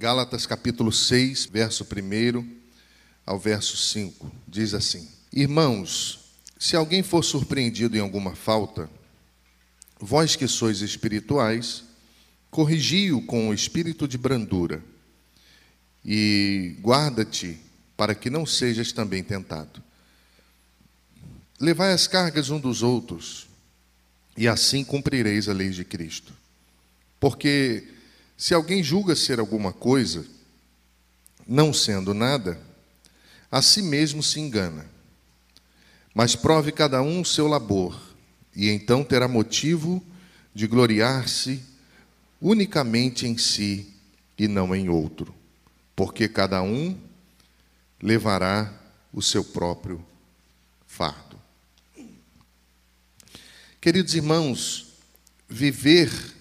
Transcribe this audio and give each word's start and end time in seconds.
Gálatas 0.00 0.46
capítulo 0.46 0.90
6, 0.90 1.44
verso 1.52 1.84
1 1.84 2.56
ao 3.26 3.38
verso 3.38 3.76
5. 3.76 4.32
Diz 4.48 4.72
assim: 4.72 5.06
Irmãos, 5.30 6.20
se 6.58 6.74
alguém 6.74 7.02
for 7.02 7.22
surpreendido 7.22 7.98
em 7.98 8.00
alguma 8.00 8.34
falta, 8.34 8.88
vós 10.00 10.36
que 10.36 10.48
sois 10.48 10.80
espirituais, 10.80 11.84
corrigi-o 12.50 13.20
com 13.26 13.50
o 13.50 13.52
espírito 13.52 14.08
de 14.08 14.16
brandura, 14.16 14.82
e 16.02 16.76
guarda-te 16.80 17.60
para 17.94 18.14
que 18.14 18.30
não 18.30 18.46
sejas 18.46 18.92
também 18.92 19.22
tentado. 19.22 19.82
Levai 21.60 21.92
as 21.92 22.06
cargas 22.06 22.48
um 22.48 22.58
dos 22.58 22.82
outros, 22.82 23.48
e 24.34 24.48
assim 24.48 24.82
cumprireis 24.82 25.46
a 25.46 25.52
lei 25.52 25.68
de 25.68 25.84
Cristo. 25.84 26.32
Porque 27.20 27.99
se 28.40 28.54
alguém 28.54 28.82
julga 28.82 29.14
ser 29.14 29.38
alguma 29.38 29.70
coisa, 29.70 30.26
não 31.46 31.74
sendo 31.74 32.14
nada, 32.14 32.58
a 33.52 33.60
si 33.60 33.82
mesmo 33.82 34.22
se 34.22 34.40
engana. 34.40 34.86
Mas 36.14 36.34
prove 36.34 36.72
cada 36.72 37.02
um 37.02 37.20
o 37.20 37.24
seu 37.24 37.46
labor, 37.46 38.00
e 38.56 38.70
então 38.70 39.04
terá 39.04 39.28
motivo 39.28 40.02
de 40.54 40.66
gloriar-se 40.66 41.62
unicamente 42.40 43.26
em 43.26 43.36
si 43.36 43.92
e 44.38 44.48
não 44.48 44.74
em 44.74 44.88
outro, 44.88 45.34
porque 45.94 46.26
cada 46.26 46.62
um 46.62 46.98
levará 48.00 48.72
o 49.12 49.20
seu 49.20 49.44
próprio 49.44 50.02
fardo. 50.86 51.38
Queridos 53.82 54.14
irmãos, 54.14 54.94
viver 55.46 56.39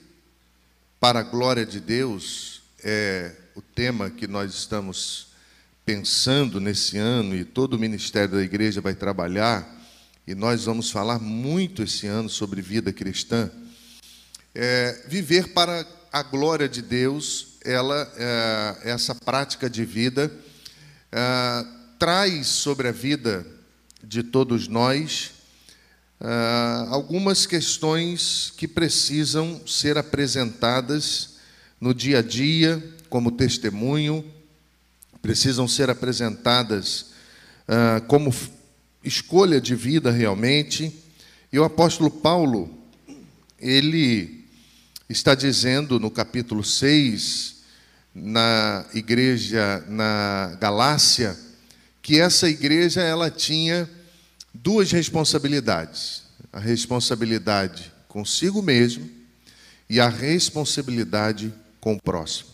para 1.00 1.20
a 1.20 1.24
glória 1.24 1.66
de 1.66 1.80
Deus 1.80 2.62
é 2.84 3.32
o 3.56 3.62
tema 3.62 4.10
que 4.10 4.28
nós 4.28 4.54
estamos 4.54 5.28
pensando 5.86 6.60
nesse 6.60 6.98
ano 6.98 7.36
e 7.36 7.46
todo 7.46 7.74
o 7.74 7.80
ministério 7.80 8.36
da 8.36 8.44
igreja 8.44 8.82
vai 8.82 8.94
trabalhar, 8.94 9.78
e 10.28 10.36
nós 10.36 10.66
vamos 10.66 10.92
falar 10.92 11.18
muito 11.18 11.82
esse 11.82 12.06
ano 12.06 12.30
sobre 12.30 12.62
vida 12.62 12.92
cristã. 12.92 13.50
É, 14.54 15.06
viver 15.08 15.54
para 15.54 15.88
a 16.12 16.22
glória 16.22 16.68
de 16.68 16.82
Deus, 16.82 17.58
ela, 17.64 18.12
é, 18.18 18.92
essa 18.92 19.16
prática 19.16 19.70
de 19.70 19.86
vida, 19.86 20.32
é, 21.12 21.66
traz 21.98 22.48
sobre 22.48 22.90
a 22.90 22.92
vida 22.92 23.48
de 24.04 24.22
todos 24.22 24.68
nós 24.68 25.32
ah, 26.22 26.88
algumas 26.90 27.46
questões 27.46 28.54
que 28.58 28.68
precisam 28.68 29.62
ser 29.66 29.98
apresentadas 29.98 31.38
no 31.80 31.94
dia 31.94 32.20
a 32.20 32.22
dia, 32.22 32.84
como 33.10 33.32
testemunho, 33.32 34.26
precisam 35.22 35.68
ser 35.68 35.90
apresentadas 35.90 37.12
ah, 37.68 38.02
como 38.08 38.34
escolha 39.04 39.62
de 39.62 39.76
vida 39.76 40.12
realmente. 40.12 40.94
E 41.52 41.58
o 41.58 41.64
apóstolo 41.64 42.12
Paulo, 42.12 42.70
ele 43.58 44.46
está 45.08 45.34
dizendo 45.34 46.00
no 46.00 46.12
capítulo 46.12 46.64
6, 46.64 47.56
na 48.14 48.86
igreja 48.94 49.84
na 49.88 50.58
Galácia, 50.60 51.38
que 52.02 52.20
essa 52.20 52.50
igreja 52.50 53.02
ela 53.02 53.32
tinha 53.32 53.90
duas 54.54 54.92
responsabilidades: 54.92 56.24
a 56.52 56.60
responsabilidade 56.60 57.92
consigo 58.08 58.62
mesmo 58.62 59.10
e 59.90 60.00
a 60.00 60.10
responsabilidade 60.10 61.54
com 61.80 61.94
o 61.94 62.02
próximo. 62.02 62.50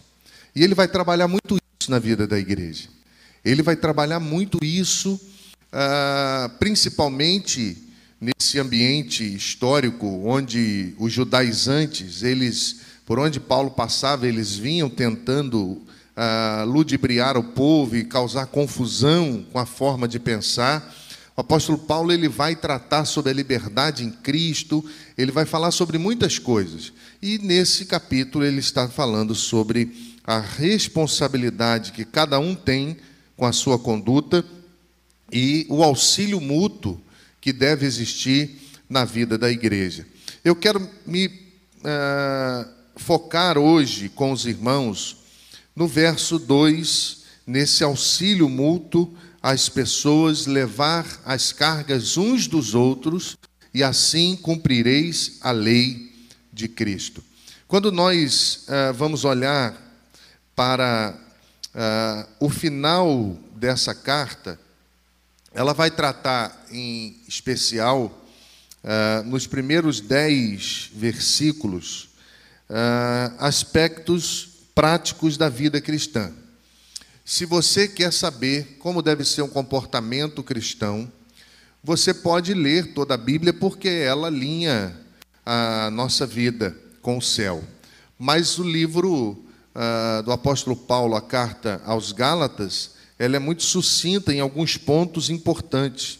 E 0.55 0.63
ele 0.63 0.73
vai 0.73 0.87
trabalhar 0.87 1.27
muito 1.27 1.57
isso 1.79 1.91
na 1.91 1.99
vida 1.99 2.25
da 2.25 2.39
igreja. 2.39 2.87
Ele 3.43 3.61
vai 3.61 3.75
trabalhar 3.75 4.19
muito 4.19 4.57
isso, 4.63 5.19
ah, 5.71 6.49
principalmente 6.59 7.77
nesse 8.19 8.57
ambiente 8.57 9.23
histórico 9.35 10.07
onde 10.25 10.95
os 10.97 11.11
judaizantes, 11.11 12.23
eles, 12.23 12.81
por 13.05 13.19
onde 13.19 13.39
Paulo 13.39 13.69
passava, 13.69 14.27
eles 14.27 14.55
vinham 14.55 14.89
tentando 14.89 15.81
ah, 16.15 16.63
ludibriar 16.65 17.37
o 17.37 17.43
povo 17.43 17.95
e 17.95 18.05
causar 18.05 18.47
confusão 18.47 19.45
com 19.51 19.59
a 19.59 19.65
forma 19.65 20.07
de 20.07 20.19
pensar. 20.19 20.95
O 21.37 21.41
apóstolo 21.41 21.77
Paulo 21.77 22.13
ele 22.13 22.29
vai 22.29 22.55
tratar 22.55 23.03
sobre 23.03 23.31
a 23.31 23.35
liberdade 23.35 24.05
em 24.05 24.11
Cristo, 24.11 24.83
ele 25.17 25.31
vai 25.31 25.45
falar 25.45 25.71
sobre 25.71 25.97
muitas 25.97 26.39
coisas. 26.39 26.93
E 27.21 27.37
nesse 27.39 27.85
capítulo 27.85 28.45
ele 28.45 28.59
está 28.59 28.87
falando 28.87 29.35
sobre 29.35 30.15
a 30.23 30.39
responsabilidade 30.39 31.91
que 31.91 32.05
cada 32.05 32.39
um 32.39 32.55
tem 32.55 32.97
com 33.35 33.45
a 33.45 33.51
sua 33.51 33.77
conduta 33.77 34.45
e 35.31 35.65
o 35.69 35.83
auxílio 35.83 36.39
mútuo 36.39 37.01
que 37.41 37.51
deve 37.51 37.85
existir 37.85 38.57
na 38.89 39.03
vida 39.03 39.37
da 39.37 39.51
igreja. 39.51 40.07
Eu 40.43 40.55
quero 40.55 40.89
me 41.05 41.27
uh, 41.27 42.69
focar 42.95 43.57
hoje 43.57 44.07
com 44.07 44.31
os 44.31 44.45
irmãos 44.45 45.17
no 45.75 45.87
verso 45.87 46.39
2, 46.39 47.23
nesse 47.45 47.83
auxílio 47.83 48.47
mútuo 48.47 49.13
as 49.45 49.69
pessoas 49.69 50.47
levar 50.47 51.05
as 51.23 51.53
cargas 51.53 52.17
uns 52.17 52.47
dos 52.47 52.73
outros 52.73 53.37
e 53.71 53.83
assim 53.83 54.35
cumprireis 54.35 55.37
a 55.39 55.51
lei 55.51 56.11
de 56.51 56.67
Cristo. 56.67 57.23
Quando 57.67 57.91
nós 57.91 58.65
ah, 58.67 58.91
vamos 58.91 59.23
olhar 59.23 59.79
para 60.55 61.15
ah, 61.75 62.27
o 62.39 62.49
final 62.49 63.37
dessa 63.55 63.93
carta, 63.93 64.59
ela 65.53 65.75
vai 65.75 65.91
tratar 65.91 66.65
em 66.71 67.15
especial, 67.27 68.25
ah, 68.83 69.21
nos 69.27 69.45
primeiros 69.45 70.01
dez 70.01 70.89
versículos, 70.91 72.09
aspectos 73.37 74.47
práticos 74.73 75.37
da 75.37 75.49
vida 75.49 75.79
cristã. 75.79 76.33
Se 77.27 77.43
você 77.43 77.87
quer 77.87 78.13
saber 78.13 78.77
como 78.77 79.01
deve 79.01 79.25
ser 79.25 79.41
um 79.41 79.47
comportamento 79.47 80.43
cristão, 80.43 81.11
você 81.83 82.13
pode 82.13 82.53
ler 82.53 82.93
toda 82.93 83.15
a 83.15 83.17
Bíblia 83.17 83.51
porque 83.51 83.89
ela 83.89 84.27
alinha 84.27 84.95
a 85.43 85.89
nossa 85.89 86.27
vida 86.27 86.77
com 87.01 87.17
o 87.17 87.21
céu. 87.23 87.63
Mas 88.19 88.59
o 88.59 88.63
livro 88.63 89.43
uh, 89.73 90.21
do 90.21 90.31
apóstolo 90.31 90.75
Paulo, 90.75 91.15
a 91.15 91.21
carta 91.21 91.81
aos 91.83 92.11
Gálatas, 92.11 92.91
ela 93.17 93.37
é 93.37 93.39
muito 93.39 93.63
sucinta 93.63 94.31
em 94.31 94.39
alguns 94.39 94.77
pontos 94.77 95.27
importantes, 95.31 96.19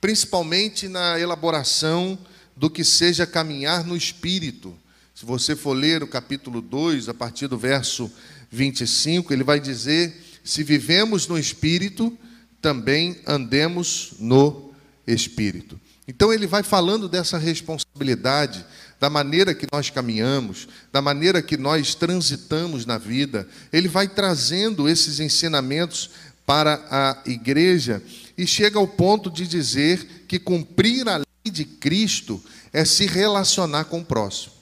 principalmente 0.00 0.88
na 0.88 1.16
elaboração 1.16 2.18
do 2.56 2.68
que 2.68 2.82
seja 2.82 3.24
caminhar 3.24 3.84
no 3.84 3.96
Espírito. 3.96 4.76
Se 5.14 5.24
você 5.24 5.54
for 5.54 5.74
ler 5.74 6.02
o 6.02 6.08
capítulo 6.08 6.60
2, 6.60 7.08
a 7.08 7.14
partir 7.14 7.46
do 7.46 7.56
verso 7.56 8.10
25, 8.50 9.32
ele 9.32 9.44
vai 9.44 9.60
dizer 9.60 10.29
se 10.44 10.62
vivemos 10.62 11.26
no 11.26 11.38
Espírito, 11.38 12.16
também 12.60 13.20
andemos 13.26 14.14
no 14.18 14.72
Espírito. 15.06 15.80
Então 16.06 16.32
ele 16.32 16.46
vai 16.46 16.62
falando 16.62 17.08
dessa 17.08 17.38
responsabilidade, 17.38 18.64
da 18.98 19.08
maneira 19.08 19.54
que 19.54 19.66
nós 19.72 19.90
caminhamos, 19.90 20.68
da 20.92 21.00
maneira 21.00 21.40
que 21.40 21.56
nós 21.56 21.94
transitamos 21.94 22.84
na 22.84 22.98
vida. 22.98 23.48
Ele 23.72 23.88
vai 23.88 24.08
trazendo 24.08 24.88
esses 24.88 25.20
ensinamentos 25.20 26.10
para 26.44 26.84
a 26.90 27.30
igreja 27.30 28.02
e 28.36 28.46
chega 28.46 28.78
ao 28.78 28.88
ponto 28.88 29.30
de 29.30 29.46
dizer 29.46 30.24
que 30.26 30.38
cumprir 30.38 31.08
a 31.08 31.18
lei 31.18 31.52
de 31.52 31.64
Cristo 31.64 32.42
é 32.72 32.84
se 32.84 33.06
relacionar 33.06 33.84
com 33.84 34.00
o 34.00 34.04
próximo. 34.04 34.54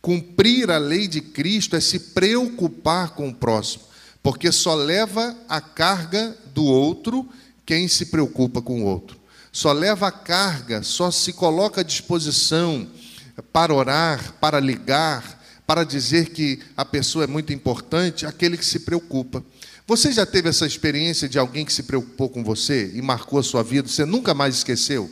Cumprir 0.00 0.70
a 0.70 0.78
lei 0.78 1.06
de 1.06 1.20
Cristo 1.20 1.76
é 1.76 1.80
se 1.80 1.98
preocupar 1.98 3.10
com 3.10 3.28
o 3.28 3.34
próximo 3.34 3.84
porque 4.26 4.50
só 4.50 4.74
leva 4.74 5.36
a 5.48 5.60
carga 5.60 6.36
do 6.52 6.64
outro 6.64 7.28
quem 7.64 7.86
se 7.86 8.06
preocupa 8.06 8.60
com 8.60 8.82
o 8.82 8.84
outro. 8.84 9.16
Só 9.52 9.70
leva 9.70 10.08
a 10.08 10.10
carga, 10.10 10.82
só 10.82 11.12
se 11.12 11.32
coloca 11.32 11.80
à 11.80 11.84
disposição 11.84 12.88
para 13.52 13.72
orar, 13.72 14.34
para 14.40 14.58
ligar, 14.58 15.62
para 15.64 15.84
dizer 15.84 16.30
que 16.30 16.58
a 16.76 16.84
pessoa 16.84 17.22
é 17.22 17.28
muito 17.28 17.52
importante, 17.52 18.26
aquele 18.26 18.56
que 18.56 18.66
se 18.66 18.80
preocupa. 18.80 19.44
Você 19.86 20.10
já 20.10 20.26
teve 20.26 20.48
essa 20.48 20.66
experiência 20.66 21.28
de 21.28 21.38
alguém 21.38 21.64
que 21.64 21.72
se 21.72 21.84
preocupou 21.84 22.28
com 22.28 22.42
você 22.42 22.90
e 22.96 23.00
marcou 23.00 23.38
a 23.38 23.44
sua 23.44 23.62
vida, 23.62 23.86
você 23.86 24.04
nunca 24.04 24.34
mais 24.34 24.56
esqueceu? 24.56 25.08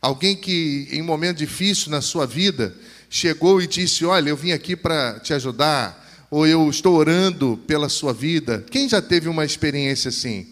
Alguém 0.00 0.34
que, 0.34 0.88
em 0.90 1.02
um 1.02 1.04
momento 1.04 1.36
difícil 1.36 1.90
na 1.90 2.00
sua 2.00 2.26
vida, 2.26 2.74
chegou 3.10 3.60
e 3.60 3.66
disse: 3.66 4.06
Olha, 4.06 4.30
eu 4.30 4.36
vim 4.38 4.52
aqui 4.52 4.74
para 4.74 5.20
te 5.20 5.34
ajudar, 5.34 6.01
ou 6.32 6.46
eu 6.46 6.70
estou 6.70 6.94
orando 6.94 7.60
pela 7.66 7.90
sua 7.90 8.14
vida. 8.14 8.64
Quem 8.70 8.88
já 8.88 9.02
teve 9.02 9.28
uma 9.28 9.44
experiência 9.44 10.08
assim? 10.08 10.48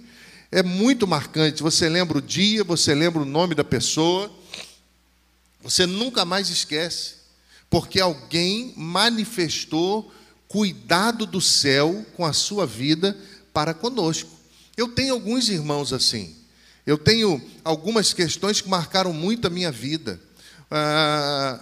É 0.53 0.63
muito 0.63 1.07
marcante. 1.07 1.63
Você 1.63 1.89
lembra 1.89 2.19
o 2.19 2.21
dia, 2.21 2.63
você 2.63 2.95
lembra 2.95 3.23
o 3.23 3.25
nome 3.25 3.55
da 3.55 3.65
pessoa, 3.65 4.31
você 5.63 5.87
nunca 5.87 6.23
mais 6.23 6.51
esquece, 6.51 7.15
porque 7.71 7.99
alguém 7.99 8.75
manifestou 8.77 10.13
cuidado 10.47 11.25
do 11.25 11.41
céu 11.41 12.05
com 12.15 12.27
a 12.27 12.35
sua 12.35 12.67
vida 12.67 13.17
para 13.51 13.73
conosco. 13.73 14.29
Eu 14.77 14.89
tenho 14.89 15.15
alguns 15.15 15.49
irmãos 15.49 15.95
assim. 15.95 16.37
Eu 16.85 16.99
tenho 16.99 17.41
algumas 17.65 18.13
questões 18.13 18.61
que 18.61 18.69
marcaram 18.69 19.15
muito 19.15 19.47
a 19.47 19.51
minha 19.51 19.73
vida. 19.73 20.21
Ah, 20.71 21.59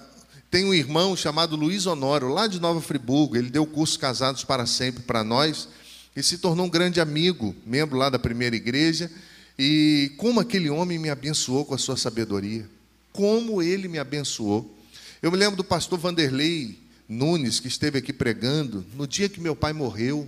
tenho 0.50 0.68
um 0.68 0.74
irmão 0.74 1.14
chamado 1.14 1.56
Luiz 1.56 1.84
Honório, 1.84 2.28
lá 2.28 2.46
de 2.46 2.58
Nova 2.58 2.80
Friburgo. 2.80 3.36
Ele 3.36 3.50
deu 3.50 3.64
o 3.64 3.66
curso 3.66 3.98
Casados 3.98 4.44
para 4.44 4.64
Sempre 4.64 5.02
para 5.02 5.22
nós 5.22 5.68
e 6.16 6.22
se 6.22 6.38
tornou 6.38 6.64
um 6.64 6.70
grande 6.70 7.00
amigo, 7.00 7.54
membro 7.66 7.98
lá 7.98 8.08
da 8.08 8.18
primeira 8.18 8.56
igreja. 8.56 9.10
E 9.58 10.12
como 10.16 10.40
aquele 10.40 10.70
homem 10.70 10.98
me 10.98 11.10
abençoou 11.10 11.66
com 11.66 11.74
a 11.74 11.78
sua 11.78 11.98
sabedoria. 11.98 12.68
Como 13.12 13.60
ele 13.60 13.88
me 13.88 13.98
abençoou. 13.98 14.74
Eu 15.20 15.30
me 15.30 15.36
lembro 15.36 15.56
do 15.56 15.64
pastor 15.64 15.98
Vanderlei 15.98 16.78
Nunes, 17.06 17.60
que 17.60 17.68
esteve 17.68 17.98
aqui 17.98 18.12
pregando, 18.12 18.86
no 18.94 19.06
dia 19.06 19.28
que 19.28 19.40
meu 19.40 19.54
pai 19.54 19.74
morreu. 19.74 20.26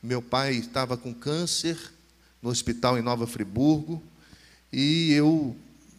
Meu 0.00 0.22
pai 0.22 0.54
estava 0.54 0.96
com 0.96 1.12
câncer 1.12 1.76
no 2.40 2.50
hospital 2.50 2.96
em 2.98 3.02
Nova 3.02 3.26
Friburgo. 3.26 4.00
E 4.72 5.12
eu 5.12 5.56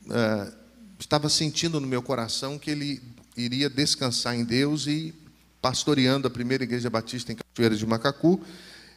é, 0.10 0.52
estava 0.98 1.28
sentindo 1.28 1.82
no 1.82 1.88
meu 1.88 2.02
coração 2.02 2.58
que 2.58 2.72
ele 2.72 3.02
iria 3.46 3.70
descansar 3.70 4.36
em 4.36 4.44
Deus 4.44 4.88
e 4.88 5.14
pastoreando 5.62 6.28
a 6.28 6.32
primeira 6.32 6.64
igreja 6.64 6.90
batista 6.90 7.32
em 7.32 7.36
Cachoeira 7.36 7.76
de 7.76 7.86
Macacu. 7.86 8.42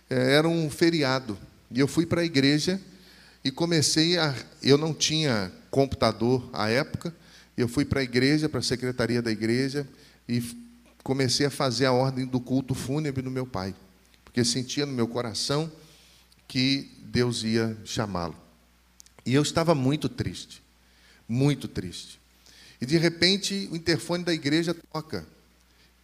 É, 0.09 0.35
era 0.35 0.49
um 0.49 0.71
feriado. 0.71 1.39
E 1.71 1.81
eu 1.81 1.89
fui 1.89 2.07
para 2.07 2.21
a 2.21 2.25
igreja 2.25 2.81
e 3.45 3.51
comecei 3.51 4.19
a. 4.19 4.35
Eu 4.63 4.79
não 4.79 4.95
tinha 4.95 5.53
computador 5.71 6.49
à 6.53 6.69
época, 6.69 7.15
eu 7.57 7.69
fui 7.69 7.85
para 7.85 8.01
a 8.01 8.03
igreja, 8.03 8.49
para 8.49 8.61
a 8.61 8.63
secretaria 8.63 9.21
da 9.21 9.31
igreja, 9.31 9.87
e 10.29 10.43
comecei 11.03 11.45
a 11.45 11.51
fazer 11.51 11.87
a 11.87 11.93
ordem 11.93 12.25
do 12.25 12.41
culto 12.41 12.75
fúnebre 12.75 13.23
do 13.23 13.31
meu 13.31 13.45
pai, 13.47 13.75
porque 14.25 14.45
sentia 14.45 14.87
no 14.87 14.93
meu 14.93 15.09
coração 15.09 15.71
que 16.47 16.91
Deus 17.03 17.43
ia 17.43 17.77
chamá-lo. 17.85 18.37
E 19.27 19.35
eu 19.35 19.43
estava 19.43 19.75
muito 19.75 20.09
triste, 20.09 20.63
muito 21.29 21.67
triste. 21.69 22.21
E 22.81 22.87
de 22.87 22.97
repente 22.97 23.69
o 23.71 23.77
interfone 23.77 24.25
da 24.25 24.35
igreja 24.35 24.75
toca. 24.75 25.27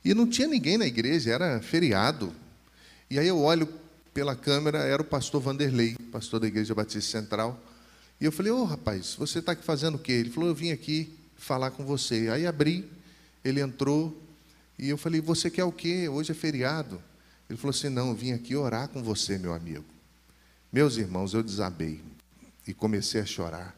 E 0.04 0.14
não 0.14 0.26
tinha 0.26 0.48
ninguém 0.48 0.78
na 0.78 0.86
igreja, 0.86 1.30
era 1.30 1.60
feriado. 1.60 2.32
E 3.10 3.18
aí 3.18 3.26
eu 3.26 3.38
olho 3.38 3.68
pela 4.14 4.34
câmera, 4.34 4.78
era 4.78 5.02
o 5.02 5.04
pastor 5.04 5.40
Vanderlei, 5.40 5.96
pastor 6.10 6.40
da 6.40 6.46
Igreja 6.46 6.74
Batista 6.74 7.18
Central. 7.20 7.60
E 8.20 8.24
eu 8.24 8.32
falei, 8.32 8.52
ô 8.52 8.60
oh, 8.60 8.64
rapaz, 8.64 9.14
você 9.14 9.38
está 9.38 9.52
aqui 9.52 9.64
fazendo 9.64 9.94
o 9.96 9.98
quê? 9.98 10.12
Ele 10.12 10.30
falou, 10.30 10.48
eu 10.48 10.54
vim 10.54 10.72
aqui 10.72 11.12
falar 11.36 11.70
com 11.70 11.84
você. 11.84 12.28
Aí 12.30 12.46
abri, 12.46 12.88
ele 13.44 13.60
entrou, 13.60 14.16
e 14.78 14.88
eu 14.88 14.96
falei, 14.96 15.20
você 15.20 15.50
quer 15.50 15.64
o 15.64 15.72
quê? 15.72 16.08
Hoje 16.08 16.32
é 16.32 16.34
feriado. 16.34 17.02
Ele 17.48 17.58
falou 17.58 17.70
assim, 17.70 17.88
não, 17.88 18.08
eu 18.08 18.14
vim 18.14 18.32
aqui 18.32 18.56
orar 18.56 18.88
com 18.88 19.02
você, 19.02 19.36
meu 19.36 19.52
amigo. 19.52 19.84
Meus 20.72 20.96
irmãos, 20.96 21.34
eu 21.34 21.42
desabei 21.42 22.00
e 22.66 22.72
comecei 22.72 23.20
a 23.20 23.26
chorar. 23.26 23.76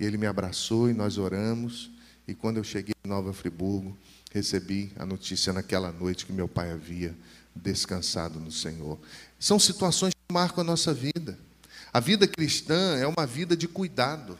Ele 0.00 0.16
me 0.16 0.26
abraçou 0.26 0.90
e 0.90 0.94
nós 0.94 1.18
oramos. 1.18 1.90
E 2.28 2.34
quando 2.34 2.56
eu 2.56 2.64
cheguei 2.64 2.94
em 3.04 3.08
Nova 3.08 3.32
Friburgo, 3.32 3.96
recebi 4.32 4.92
a 4.96 5.06
notícia 5.06 5.52
naquela 5.52 5.92
noite 5.92 6.26
que 6.26 6.32
meu 6.32 6.48
pai 6.48 6.72
havia 6.72 7.14
descansado 7.54 8.40
no 8.40 8.50
Senhor. 8.50 8.98
São 9.38 9.58
situações 9.58 10.12
que 10.12 10.32
marcam 10.32 10.62
a 10.62 10.64
nossa 10.64 10.92
vida. 10.92 11.38
A 11.92 12.00
vida 12.00 12.26
cristã 12.26 12.96
é 12.96 13.06
uma 13.06 13.26
vida 13.26 13.56
de 13.56 13.68
cuidado. 13.68 14.36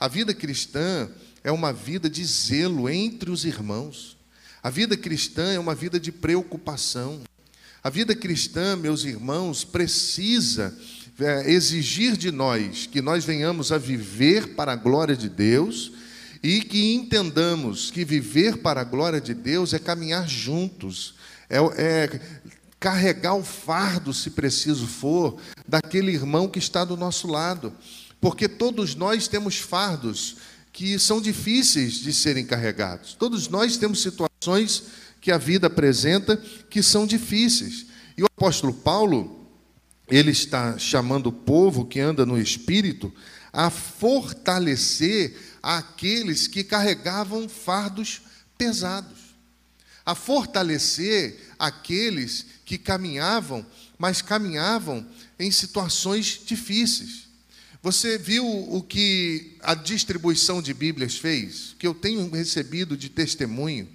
A 0.00 0.08
vida 0.08 0.32
cristã 0.32 1.08
é 1.42 1.52
uma 1.52 1.72
vida 1.72 2.08
de 2.08 2.24
zelo 2.24 2.88
entre 2.88 3.30
os 3.30 3.44
irmãos. 3.44 4.16
A 4.62 4.70
vida 4.70 4.96
cristã 4.96 5.52
é 5.52 5.58
uma 5.58 5.74
vida 5.74 6.00
de 6.00 6.10
preocupação. 6.10 7.20
A 7.82 7.90
vida 7.90 8.14
cristã, 8.14 8.76
meus 8.76 9.04
irmãos, 9.04 9.62
precisa 9.62 10.76
é, 11.20 11.52
exigir 11.52 12.16
de 12.16 12.32
nós 12.32 12.86
que 12.86 13.02
nós 13.02 13.26
venhamos 13.26 13.70
a 13.70 13.76
viver 13.76 14.54
para 14.54 14.72
a 14.72 14.76
glória 14.76 15.14
de 15.14 15.28
Deus 15.28 15.92
e 16.44 16.60
que 16.60 16.92
entendamos 16.92 17.90
que 17.90 18.04
viver 18.04 18.58
para 18.58 18.82
a 18.82 18.84
glória 18.84 19.18
de 19.18 19.32
Deus 19.32 19.72
é 19.72 19.78
caminhar 19.78 20.28
juntos, 20.28 21.14
é, 21.48 21.56
é 21.78 22.20
carregar 22.78 23.32
o 23.34 23.42
fardo, 23.42 24.12
se 24.12 24.28
preciso 24.28 24.86
for, 24.86 25.40
daquele 25.66 26.12
irmão 26.12 26.46
que 26.46 26.58
está 26.58 26.84
do 26.84 26.98
nosso 26.98 27.26
lado, 27.26 27.72
porque 28.20 28.46
todos 28.46 28.94
nós 28.94 29.26
temos 29.26 29.56
fardos 29.56 30.36
que 30.70 30.98
são 30.98 31.18
difíceis 31.18 31.94
de 31.94 32.12
serem 32.12 32.44
carregados. 32.44 33.14
Todos 33.14 33.48
nós 33.48 33.78
temos 33.78 34.02
situações 34.02 34.82
que 35.22 35.32
a 35.32 35.38
vida 35.38 35.68
apresenta 35.68 36.36
que 36.68 36.82
são 36.82 37.06
difíceis. 37.06 37.86
E 38.18 38.22
o 38.22 38.26
apóstolo 38.26 38.74
Paulo, 38.74 39.48
ele 40.10 40.32
está 40.32 40.76
chamando 40.76 41.28
o 41.28 41.32
povo 41.32 41.86
que 41.86 42.00
anda 42.00 42.26
no 42.26 42.38
espírito 42.38 43.10
a 43.50 43.70
fortalecer 43.70 45.53
aqueles 45.64 46.46
que 46.46 46.62
carregavam 46.62 47.48
fardos 47.48 48.20
pesados, 48.58 49.34
a 50.04 50.14
fortalecer 50.14 51.40
aqueles 51.58 52.44
que 52.66 52.76
caminhavam, 52.76 53.64
mas 53.98 54.20
caminhavam 54.20 55.06
em 55.38 55.50
situações 55.50 56.40
difíceis. 56.44 57.24
Você 57.82 58.18
viu 58.18 58.46
o 58.46 58.82
que 58.82 59.56
a 59.60 59.74
distribuição 59.74 60.60
de 60.60 60.74
Bíblias 60.74 61.16
fez? 61.16 61.74
Que 61.78 61.86
eu 61.86 61.94
tenho 61.94 62.28
recebido 62.30 62.96
de 62.96 63.08
testemunho 63.08 63.88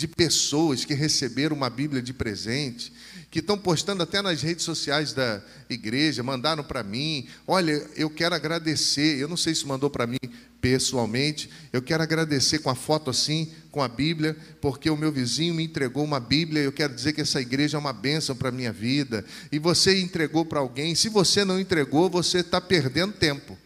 de 0.00 0.08
pessoas 0.08 0.84
que 0.84 0.94
receberam 0.94 1.54
uma 1.54 1.68
Bíblia 1.68 2.00
de 2.00 2.14
presente, 2.14 2.92
que 3.30 3.38
estão 3.38 3.56
postando 3.56 4.02
até 4.02 4.20
nas 4.20 4.42
redes 4.42 4.64
sociais 4.64 5.12
da 5.12 5.40
igreja, 5.68 6.22
mandaram 6.22 6.64
para 6.64 6.82
mim. 6.82 7.28
Olha, 7.46 7.86
eu 7.94 8.10
quero 8.10 8.34
agradecer. 8.34 9.18
Eu 9.18 9.28
não 9.28 9.36
sei 9.36 9.54
se 9.54 9.64
mandou 9.66 9.88
para 9.88 10.06
mim 10.06 10.18
pessoalmente. 10.60 11.48
Eu 11.72 11.80
quero 11.80 12.02
agradecer 12.02 12.58
com 12.58 12.70
a 12.70 12.74
foto 12.74 13.08
assim, 13.08 13.52
com 13.70 13.80
a 13.80 13.88
Bíblia, 13.88 14.36
porque 14.60 14.90
o 14.90 14.96
meu 14.96 15.12
vizinho 15.12 15.54
me 15.54 15.62
entregou 15.62 16.02
uma 16.02 16.18
Bíblia. 16.18 16.62
Eu 16.62 16.72
quero 16.72 16.92
dizer 16.92 17.12
que 17.12 17.20
essa 17.20 17.40
igreja 17.40 17.76
é 17.76 17.80
uma 17.80 17.92
bênção 17.92 18.34
para 18.34 18.48
a 18.48 18.52
minha 18.52 18.72
vida. 18.72 19.24
E 19.52 19.60
você 19.60 20.00
entregou 20.00 20.44
para 20.44 20.58
alguém. 20.58 20.96
Se 20.96 21.08
você 21.08 21.44
não 21.44 21.60
entregou, 21.60 22.10
você 22.10 22.38
está 22.38 22.60
perdendo 22.60 23.12
tempo. 23.12 23.56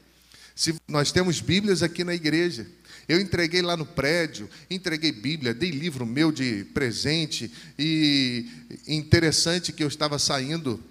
Se 0.54 0.74
nós 0.86 1.10
temos 1.10 1.40
Bíblias 1.40 1.82
aqui 1.82 2.04
na 2.04 2.14
igreja. 2.14 2.66
Eu 3.08 3.20
entreguei 3.20 3.60
lá 3.60 3.76
no 3.76 3.84
prédio, 3.84 4.48
entreguei 4.70 5.12
Bíblia, 5.12 5.52
dei 5.52 5.70
livro 5.70 6.06
meu 6.06 6.32
de 6.32 6.64
presente 6.72 7.52
e 7.78 8.46
interessante 8.88 9.72
que 9.72 9.82
eu 9.82 9.88
estava 9.88 10.18
saindo 10.18 10.82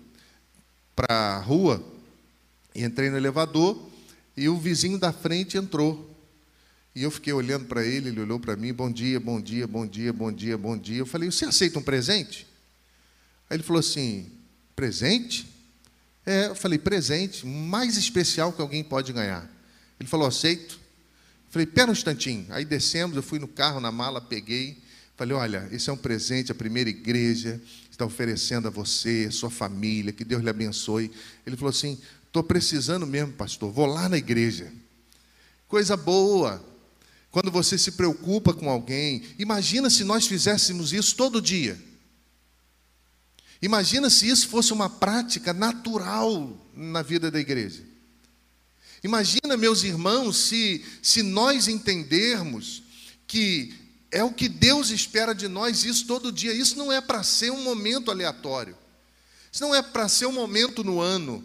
para 0.95 1.36
a 1.36 1.39
rua 1.39 1.83
e 2.75 2.84
entrei 2.84 3.10
no 3.10 3.17
elevador 3.17 3.89
e 4.38 4.48
o 4.48 4.58
vizinho 4.58 5.00
da 5.00 5.12
frente 5.12 5.58
entrou. 5.58 6.12
E 6.96 7.01
eu 7.01 7.10
fiquei 7.10 7.34
olhando 7.34 7.65
para 7.65 7.84
ele, 7.84 8.10
ele 8.10 8.22
olhou 8.22 8.39
para 8.39 8.55
mim, 8.55 8.72
bom 8.72 8.91
dia, 8.91 9.20
bom 9.20 9.41
dia, 9.41 9.65
bom 9.65 9.88
dia, 9.88 10.13
bom 10.13 10.32
dia, 10.32 10.58
bom 10.58 10.77
dia. 10.77 11.00
Eu 11.00 11.05
falei, 11.08 11.32
você 11.32 11.46
aceita 11.46 11.79
um 11.79 11.84
presente? 11.84 12.46
Aí 13.50 13.58
ele 13.58 13.63
falou 13.63 13.79
assim, 13.79 14.27
presente? 14.75 15.48
É, 16.24 16.48
eu 16.48 16.55
falei, 16.55 16.77
presente, 16.77 17.46
mais 17.48 17.98
especial 17.98 18.53
que 18.53 18.62
alguém 18.62 18.84
pode 18.84 19.12
ganhar. 19.12 19.50
Ele 20.00 20.08
falou, 20.08 20.27
aceito. 20.27 20.82
Falei, 21.53 21.67
pera 21.67 21.91
um 21.91 21.93
instantinho. 21.93 22.48
Aí 22.50 22.65
descemos, 22.65 23.15
eu 23.15 23.22
fui 23.22 23.38
no 23.38 23.48
carro, 23.48 23.79
na 23.79 23.91
mala, 23.91 24.19
peguei. 24.19 24.81
Falei, 25.15 25.38
olha, 25.38 25.69
esse 25.72 25.88
é 25.88 25.93
um 25.93 25.98
presente, 25.98 26.51
a 26.51 26.55
primeira 26.55 26.89
igreja 26.89 27.62
está 27.91 28.03
oferecendo 28.03 28.67
a 28.67 28.72
você, 28.72 29.27
a 29.29 29.31
sua 29.31 29.51
família, 29.51 30.12
que 30.12 30.25
Deus 30.25 30.41
lhe 30.41 30.50
abençoe. 30.50 31.12
Ele 31.45 31.55
falou 31.55 31.69
assim: 31.69 32.01
estou 32.25 32.41
precisando 32.41 33.05
mesmo, 33.05 33.33
pastor, 33.33 33.72
vou 33.72 33.86
lá 33.86 34.10
na 34.10 34.17
igreja. 34.17 34.74
Coisa 35.67 35.95
boa. 35.95 36.60
Quando 37.29 37.51
você 37.51 37.77
se 37.77 37.91
preocupa 37.91 38.51
com 38.51 38.67
alguém, 38.67 39.22
imagina 39.38 39.91
se 39.91 40.03
nós 40.03 40.25
fizéssemos 40.25 40.91
isso 40.91 41.15
todo 41.15 41.39
dia. 41.39 41.79
Imagina 43.62 44.10
se 44.10 44.27
isso 44.27 44.48
fosse 44.48 44.74
uma 44.74 44.89
prática 44.89 45.53
natural 45.53 46.67
na 46.75 47.03
vida 47.03 47.29
da 47.29 47.39
igreja. 47.39 47.92
Imagina, 49.03 49.57
meus 49.57 49.83
irmãos, 49.83 50.38
se, 50.38 50.83
se 51.01 51.22
nós 51.22 51.67
entendermos 51.67 52.83
que 53.27 53.74
é 54.10 54.24
o 54.24 54.31
que 54.31 54.48
Deus 54.48 54.91
espera 54.91 55.33
de 55.33 55.48
nós, 55.48 55.83
isso 55.83 56.05
todo 56.05 56.31
dia. 56.31 56.53
Isso 56.53 56.77
não 56.77 56.91
é 56.91 57.01
para 57.01 57.24
ser 57.24 57.51
um 57.51 57.63
momento 57.63 58.12
aleatório. 58.12 58.77
Isso 59.51 59.62
não 59.62 59.74
é 59.75 59.81
para 59.81 60.07
ser 60.07 60.27
um 60.27 60.31
momento 60.31 60.83
no 60.83 61.01
ano. 61.01 61.43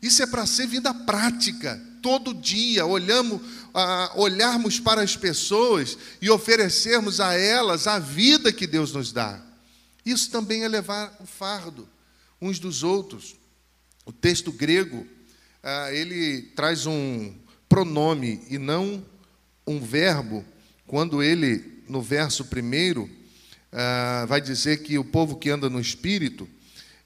Isso 0.00 0.22
é 0.22 0.26
para 0.26 0.46
ser 0.46 0.66
vida 0.66 0.94
prática, 0.94 1.82
todo 2.02 2.32
dia. 2.32 2.86
Olhamos, 2.86 3.40
ah, 3.74 4.12
olharmos 4.14 4.78
para 4.78 5.02
as 5.02 5.16
pessoas 5.16 5.98
e 6.22 6.30
oferecermos 6.30 7.20
a 7.20 7.34
elas 7.34 7.86
a 7.86 7.98
vida 7.98 8.52
que 8.52 8.66
Deus 8.66 8.92
nos 8.92 9.12
dá. 9.12 9.42
Isso 10.04 10.30
também 10.30 10.62
é 10.62 10.68
levar 10.68 11.16
o 11.20 11.26
fardo 11.26 11.88
uns 12.40 12.58
dos 12.58 12.82
outros. 12.82 13.34
O 14.06 14.12
texto 14.12 14.52
grego 14.52 15.06
ah, 15.62 15.92
ele 15.92 16.42
traz 16.54 16.86
um 16.86 17.34
pronome 17.68 18.42
e 18.48 18.58
não 18.58 19.04
um 19.66 19.80
verbo, 19.80 20.44
quando 20.86 21.22
ele, 21.22 21.82
no 21.88 22.02
verso 22.02 22.46
primeiro, 22.46 23.08
ah, 23.72 24.24
vai 24.28 24.40
dizer 24.40 24.82
que 24.82 24.98
o 24.98 25.04
povo 25.04 25.36
que 25.36 25.50
anda 25.50 25.70
no 25.70 25.80
espírito 25.80 26.48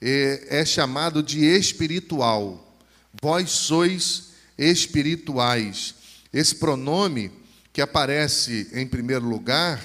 é, 0.00 0.60
é 0.60 0.64
chamado 0.64 1.22
de 1.22 1.44
espiritual. 1.44 2.78
Vós 3.20 3.50
sois 3.50 4.30
espirituais. 4.56 5.94
Esse 6.32 6.54
pronome 6.54 7.30
que 7.72 7.80
aparece 7.80 8.70
em 8.72 8.86
primeiro 8.86 9.26
lugar, 9.26 9.82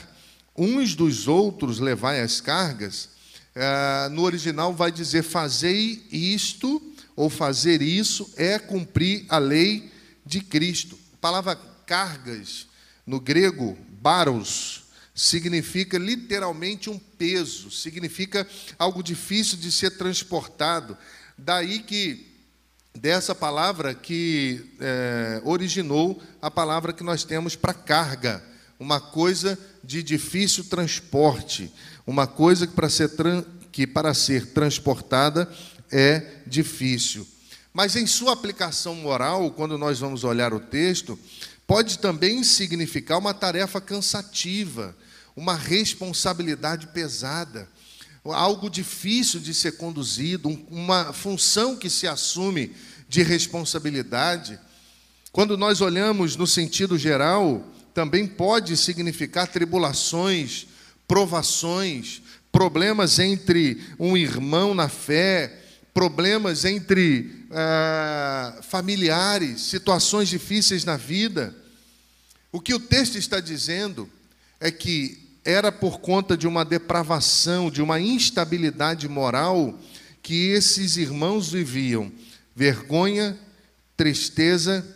uns 0.56 0.96
dos 0.96 1.28
outros 1.28 1.80
levai 1.80 2.22
as 2.22 2.40
cargas, 2.40 3.10
ah, 3.56 4.10
no 4.12 4.24
original 4.24 4.74
vai 4.74 4.92
dizer 4.92 5.24
fazei 5.24 6.06
isto 6.12 6.89
ou 7.20 7.30
fazer 7.30 7.82
isso 7.82 8.34
é 8.38 8.58
cumprir 8.58 9.26
a 9.28 9.38
lei 9.38 9.92
de 10.26 10.40
Cristo. 10.40 10.98
A 11.16 11.18
palavra 11.18 11.60
cargas, 11.86 12.66
no 13.06 13.20
grego, 13.20 13.78
baros, 14.02 14.86
significa 15.14 15.98
literalmente 15.98 16.90
um 16.90 16.98
peso, 16.98 17.70
significa 17.72 18.48
algo 18.78 19.04
difícil 19.04 19.58
de 19.58 19.70
ser 19.70 19.98
transportado. 19.98 20.98
Daí 21.38 21.80
que, 21.80 22.26
dessa 22.96 23.36
palavra 23.36 23.94
que 23.94 24.78
é, 24.80 25.42
originou 25.44 26.24
a 26.42 26.50
palavra 26.50 26.94
que 26.94 27.04
nós 27.04 27.26
temos 27.26 27.54
para 27.54 27.74
carga, 27.74 28.42
uma 28.80 29.02
coisa 29.02 29.60
de 29.84 30.02
difícil 30.02 30.64
transporte, 30.64 31.70
uma 32.08 32.26
coisa 32.26 32.66
que 32.66 32.74
para 32.74 32.88
ser, 32.88 33.10
que 33.74 33.86
para 33.86 34.14
ser 34.14 34.54
transportada 34.54 35.54
é 35.92 36.42
difícil. 36.46 37.28
Mas 37.74 37.96
em 37.96 38.08
sua 38.08 38.34
aplicação 38.34 38.96
moral, 38.96 39.52
quando 39.52 39.78
nós 39.78 40.00
vamos 40.00 40.24
olhar 40.24 40.54
o 40.54 40.60
texto, 40.60 41.18
pode 41.68 42.00
também 42.00 42.44
significar 42.44 43.20
uma 43.20 43.34
tarefa 43.34 43.80
cansativa, 43.80 44.96
uma 45.36 45.56
responsabilidade 45.56 46.88
pesada, 46.88 47.70
algo 48.26 48.70
difícil 48.70 49.40
de 49.40 49.54
ser 49.54 49.74
conduzido, 49.74 50.50
uma 50.70 51.14
função 51.14 51.76
que 51.76 51.90
se 51.90 52.08
assume 52.08 52.76
de 53.08 53.24
responsabilidade. 53.24 54.60
Quando 55.32 55.58
nós 55.58 55.80
olhamos 55.80 56.36
no 56.36 56.48
sentido 56.48 56.98
geral, 56.98 57.66
também 57.94 58.28
pode 58.28 58.76
significar 58.76 59.48
tribulações, 59.48 60.68
provações, 61.08 62.22
problemas 62.52 63.20
entre 63.20 63.82
um 64.00 64.18
irmão 64.18 64.74
na 64.74 64.90
fé, 64.90 65.56
problemas 66.00 66.64
entre 66.64 67.46
ah, 67.52 68.58
familiares, 68.62 69.60
situações 69.64 70.30
difíceis 70.30 70.86
na 70.86 70.96
vida. 70.96 71.54
O 72.54 72.62
que 72.62 72.74
o 72.74 72.80
texto 72.80 73.18
está 73.18 73.42
dizendo 73.42 74.10
é 74.62 74.72
que 74.72 75.20
era 75.44 75.74
por 75.74 76.00
conta 76.00 76.38
de 76.38 76.48
uma 76.48 76.64
depravação, 76.64 77.70
de 77.70 77.82
uma 77.82 78.00
instabilidade 78.00 79.10
moral, 79.10 79.78
que 80.24 80.52
esses 80.52 80.96
irmãos 80.96 81.52
viviam 81.52 82.10
vergonha, 82.56 83.38
tristeza 83.98 84.88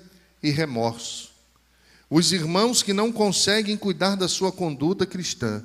e 0.42 0.52
remorso. 0.52 1.32
Os 2.10 2.32
irmãos 2.32 2.82
que 2.82 2.94
não 2.94 3.12
conseguem 3.12 3.76
cuidar 3.76 4.16
da 4.16 4.30
sua 4.30 4.54
conduta 4.54 5.06
cristã, 5.06 5.62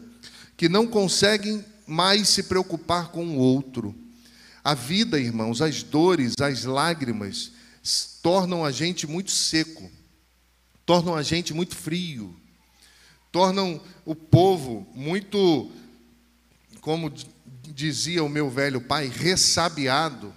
que 0.57 0.69
não 0.69 0.85
conseguem 0.85 1.65
mais 1.87 2.29
se 2.29 2.43
preocupar 2.43 3.13
com 3.13 3.25
o 3.25 3.37
outro. 3.39 3.95
A 4.69 4.75
vida, 4.75 5.19
irmãos, 5.19 5.63
as 5.63 5.83
dores, 5.83 6.35
as 6.39 6.65
lágrimas, 6.65 7.53
tornam 8.23 8.67
a 8.67 8.71
gente 8.71 9.07
muito 9.07 9.31
seco, 9.31 9.91
tornam 10.85 11.15
a 11.15 11.23
gente 11.23 11.55
muito 11.55 11.75
frio, 11.75 12.39
tornam 13.33 13.81
o 14.05 14.15
povo 14.15 14.87
muito, 14.95 15.73
como 16.83 17.11
dizia 17.65 18.23
o 18.23 18.29
meu 18.29 18.51
velho 18.51 18.79
pai, 18.79 19.09
ressabiado, 19.09 20.35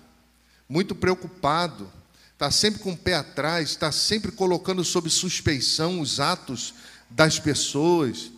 muito 0.70 0.96
preocupado, 0.96 1.92
está 2.32 2.50
sempre 2.50 2.80
com 2.80 2.94
o 2.94 2.98
pé 2.98 3.16
atrás, 3.16 3.72
está 3.72 3.92
sempre 3.92 4.32
colocando 4.32 4.82
sob 4.86 5.10
suspeição 5.10 6.00
os 6.00 6.22
atos 6.22 6.74
das 7.10 7.38
pessoas. 7.38 8.32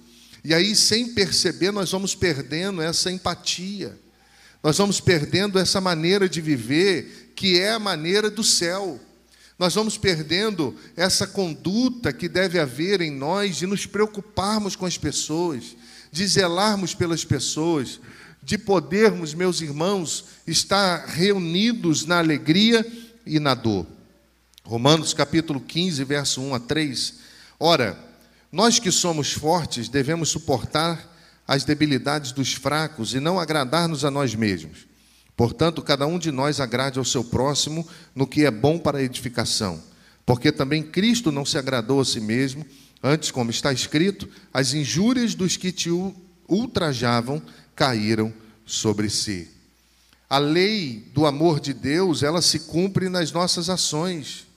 E 0.44 0.56
aí, 0.56 0.76
sem 0.76 1.14
perceber, 1.14 1.72
nós 1.72 1.92
vamos 1.92 2.16
perdendo 2.16 2.82
essa 2.82 3.12
empatia, 3.12 4.02
nós 4.64 4.78
vamos 4.78 5.02
perdendo 5.02 5.60
essa 5.60 5.82
maneira 5.82 6.30
de 6.30 6.40
viver, 6.40 7.34
que 7.36 7.60
é 7.60 7.74
a 7.74 7.80
maneira 7.80 8.32
do 8.32 8.46
céu. 8.46 8.98
Nós 9.60 9.76
vamos 9.76 9.98
perdendo 9.98 10.74
essa 10.96 11.28
conduta 11.28 12.14
que 12.14 12.30
deve 12.30 12.58
haver 12.58 13.02
em 13.02 13.12
nós 13.12 13.58
de 13.58 13.68
nos 13.68 13.86
preocuparmos 13.86 14.78
com 14.78 14.86
as 14.86 14.98
pessoas, 14.98 15.76
de 16.10 16.26
zelarmos 16.26 16.96
pelas 16.96 17.26
pessoas, 17.26 18.00
de 18.42 18.58
podermos, 18.58 19.34
meus 19.34 19.60
irmãos, 19.60 20.26
estar 20.48 21.08
reunidos 21.08 22.06
na 22.06 22.20
alegria 22.20 22.86
e 23.26 23.40
na 23.40 23.54
dor. 23.54 23.86
Romanos 24.64 25.14
capítulo 25.14 25.60
15, 25.60 26.04
verso 26.06 26.42
1 26.42 26.56
a 26.56 26.60
3. 26.60 27.16
Ora, 27.60 28.00
nós 28.50 28.80
que 28.80 28.92
somos 28.92 29.34
fortes 29.34 29.90
devemos 29.90 30.30
suportar 30.30 31.13
as 31.48 31.64
debilidades 31.64 32.32
dos 32.32 32.54
fracos 32.54 33.14
e 33.14 33.20
não 33.20 33.40
agradar-nos 33.40 34.06
a 34.06 34.12
nós 34.12 34.34
mesmos. 34.34 34.88
Portanto, 35.36 35.82
cada 35.82 36.06
um 36.06 36.20
de 36.20 36.32
nós 36.32 36.60
agrade 36.60 37.00
ao 37.00 37.06
seu 37.06 37.24
próximo 37.24 37.88
no 38.16 38.28
que 38.28 38.46
é 38.46 38.52
bom 38.52 38.78
para 38.78 39.00
a 39.00 39.04
edificação. 39.04 39.82
Porque 40.26 40.52
também 40.52 40.84
Cristo 40.84 41.32
não 41.32 41.46
se 41.46 41.58
agradou 41.58 42.00
a 42.00 42.06
si 42.06 42.22
mesmo, 42.22 42.66
antes, 43.02 43.32
como 43.32 43.52
está 43.52 43.74
escrito, 43.74 44.30
as 44.54 44.74
injúrias 44.74 45.36
dos 45.36 45.58
que 45.58 45.72
te 45.72 45.90
ultrajavam 46.48 47.42
caíram 47.76 48.34
sobre 48.66 49.10
si. 49.10 49.50
A 50.30 50.38
lei 50.38 51.12
do 51.14 51.26
amor 51.26 51.60
de 51.60 51.74
Deus, 51.74 52.24
ela 52.24 52.42
se 52.42 52.60
cumpre 52.62 53.10
nas 53.10 53.32
nossas 53.32 53.70
ações. 53.70 54.48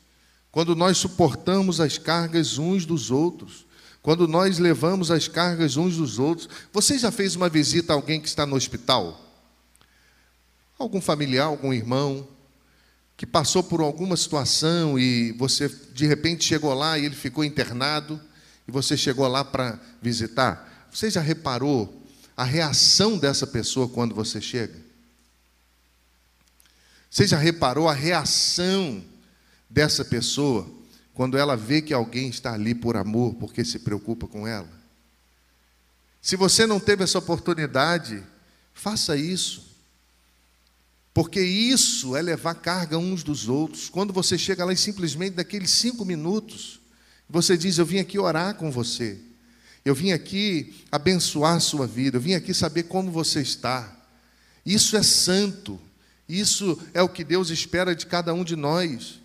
Quando 0.52 0.76
nós 0.76 0.97
suportamos 0.97 1.81
as 1.81 1.99
cargas 1.99 2.59
uns 2.59 2.87
dos 2.87 3.11
outros, 3.11 3.65
quando 4.06 4.28
nós 4.28 4.60
levamos 4.60 5.10
as 5.10 5.26
cargas 5.26 5.76
uns 5.76 5.96
dos 5.96 6.20
outros. 6.20 6.48
Você 6.72 6.96
já 6.96 7.10
fez 7.10 7.34
uma 7.34 7.48
visita 7.48 7.92
a 7.92 7.96
alguém 7.96 8.20
que 8.20 8.28
está 8.28 8.46
no 8.46 8.54
hospital? 8.54 9.20
algum 10.78 11.00
familiar, 11.00 11.46
algum 11.46 11.72
irmão 11.72 12.28
que 13.16 13.26
passou 13.26 13.64
por 13.64 13.80
alguma 13.80 14.16
situação 14.16 14.96
e 14.96 15.32
você 15.32 15.68
de 15.92 16.06
repente 16.06 16.44
chegou 16.44 16.72
lá 16.72 16.96
e 16.96 17.04
ele 17.04 17.16
ficou 17.16 17.44
internado 17.44 18.20
e 18.68 18.70
você 18.70 18.96
chegou 18.96 19.26
lá 19.26 19.44
para 19.44 19.76
visitar. 20.00 20.88
Você 20.92 21.10
já 21.10 21.20
reparou 21.20 22.00
a 22.36 22.44
reação 22.44 23.18
dessa 23.18 23.44
pessoa 23.44 23.88
quando 23.88 24.14
você 24.14 24.40
chega? 24.40 24.78
Você 27.10 27.26
já 27.26 27.38
reparou 27.38 27.88
a 27.88 27.92
reação 27.92 29.02
dessa 29.68 30.04
pessoa 30.04 30.75
quando 31.16 31.38
ela 31.38 31.56
vê 31.56 31.80
que 31.80 31.94
alguém 31.94 32.28
está 32.28 32.52
ali 32.52 32.75
por 32.75 32.94
amor, 32.94 33.37
porque 33.37 33.64
se 33.64 33.78
preocupa 33.78 34.26
com 34.26 34.46
ela? 34.46 34.68
Se 36.20 36.37
você 36.37 36.66
não 36.66 36.78
teve 36.78 37.02
essa 37.02 37.18
oportunidade, 37.18 38.23
faça 38.75 39.16
isso. 39.16 39.64
Porque 41.14 41.40
isso 41.40 42.14
é 42.14 42.20
levar 42.20 42.56
carga 42.56 42.99
uns 42.99 43.23
dos 43.23 43.49
outros. 43.49 43.88
Quando 43.88 44.12
você 44.12 44.37
chega 44.37 44.62
lá 44.62 44.75
e 44.75 44.76
simplesmente 44.76 45.37
daqueles 45.37 45.70
cinco 45.70 46.04
minutos, 46.04 46.80
você 47.26 47.56
diz: 47.56 47.78
Eu 47.78 47.87
vim 47.87 47.99
aqui 47.99 48.18
orar 48.18 48.54
com 48.54 48.70
você. 48.70 49.18
Eu 49.87 49.94
vim 49.94 50.12
aqui 50.12 50.85
abençoar 50.92 51.56
a 51.56 51.61
sua 51.61 51.87
vida. 51.87 52.18
Eu 52.18 52.20
vim 52.20 52.35
aqui 52.35 52.52
saber 52.52 52.82
como 52.82 53.11
você 53.11 53.40
está. 53.40 53.90
Isso 54.66 54.99
é 54.99 55.02
santo. 55.02 55.80
Isso 56.28 56.78
é 56.92 57.00
o 57.00 57.08
que 57.08 57.25
Deus 57.25 57.49
espera 57.49 57.96
de 57.96 58.04
cada 58.04 58.35
um 58.35 58.44
de 58.44 58.54
nós. 58.54 59.25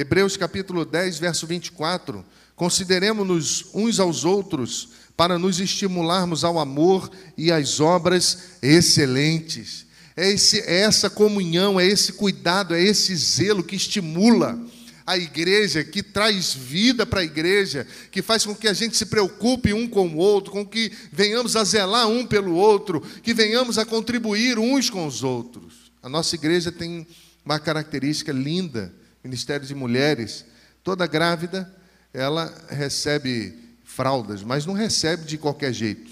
Hebreus 0.00 0.36
capítulo 0.36 0.84
10, 0.84 1.18
verso 1.18 1.46
24. 1.46 2.24
Consideremos-nos 2.56 3.66
uns 3.74 4.00
aos 4.00 4.24
outros 4.24 4.88
para 5.16 5.38
nos 5.38 5.60
estimularmos 5.60 6.42
ao 6.44 6.58
amor 6.58 7.10
e 7.36 7.52
às 7.52 7.80
obras 7.80 8.38
excelentes 8.62 9.90
é, 10.16 10.30
esse, 10.30 10.60
é 10.60 10.80
essa 10.80 11.08
comunhão, 11.08 11.80
é 11.80 11.86
esse 11.86 12.12
cuidado, 12.12 12.74
é 12.74 12.82
esse 12.82 13.16
zelo 13.16 13.62
que 13.62 13.76
estimula 13.76 14.58
a 15.06 15.16
igreja, 15.16 15.82
que 15.82 16.02
traz 16.02 16.52
vida 16.52 17.06
para 17.06 17.20
a 17.20 17.24
igreja, 17.24 17.86
que 18.10 18.20
faz 18.20 18.44
com 18.44 18.54
que 18.54 18.68
a 18.68 18.72
gente 18.72 18.96
se 18.96 19.06
preocupe 19.06 19.72
um 19.72 19.88
com 19.88 20.08
o 20.08 20.16
outro, 20.16 20.52
com 20.52 20.64
que 20.64 20.92
venhamos 21.10 21.56
a 21.56 21.64
zelar 21.64 22.06
um 22.06 22.26
pelo 22.26 22.54
outro, 22.54 23.00
que 23.22 23.32
venhamos 23.32 23.78
a 23.78 23.84
contribuir 23.84 24.58
uns 24.58 24.90
com 24.90 25.06
os 25.06 25.22
outros. 25.22 25.90
A 26.02 26.08
nossa 26.08 26.34
igreja 26.34 26.70
tem 26.70 27.06
uma 27.44 27.58
característica 27.58 28.30
linda, 28.30 28.94
Ministério 29.22 29.66
de 29.66 29.74
Mulheres, 29.74 30.44
toda 30.82 31.06
grávida, 31.06 31.72
ela 32.12 32.52
recebe 32.68 33.58
fraldas, 33.84 34.42
mas 34.42 34.66
não 34.66 34.74
recebe 34.74 35.24
de 35.24 35.36
qualquer 35.36 35.72
jeito. 35.72 36.10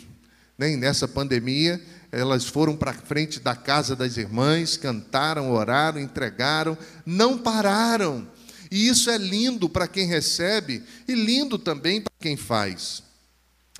Nem 0.57 0.77
nessa 0.77 1.07
pandemia, 1.07 1.81
elas 2.11 2.45
foram 2.45 2.77
para 2.77 2.93
frente 2.93 3.41
da 3.41 3.55
casa 3.55 3.95
das 3.95 4.17
irmãs, 4.17 4.77
cantaram, 4.77 5.53
oraram, 5.53 6.01
entregaram, 6.01 6.77
não 7.05 7.39
pararam. 7.39 8.29
E 8.71 8.89
isso 8.89 9.11
é 9.11 9.17
lindo 9.17 9.69
para 9.69 9.89
quem 9.89 10.07
recebe 10.07 10.83
e 11.07 11.15
lindo 11.15 11.59
também 11.59 12.01
para 12.01 12.13
quem 12.19 12.37
faz. 12.37 13.03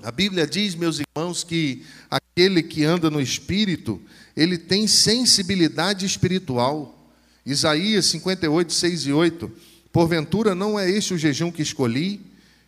A 0.01 0.11
Bíblia 0.11 0.47
diz, 0.47 0.75
meus 0.75 0.99
irmãos, 0.99 1.43
que 1.43 1.85
aquele 2.09 2.63
que 2.63 2.85
anda 2.85 3.09
no 3.09 3.19
espírito, 3.19 4.01
ele 4.35 4.57
tem 4.57 4.87
sensibilidade 4.87 6.05
espiritual. 6.05 6.98
Isaías 7.45 8.05
58, 8.07 8.73
6 8.73 9.05
e 9.07 9.13
8. 9.13 9.51
Porventura 9.91 10.53
não 10.53 10.79
é 10.79 10.89
este 10.89 11.13
o 11.13 11.17
jejum 11.17 11.51
que 11.51 11.61
escolhi, 11.61 12.21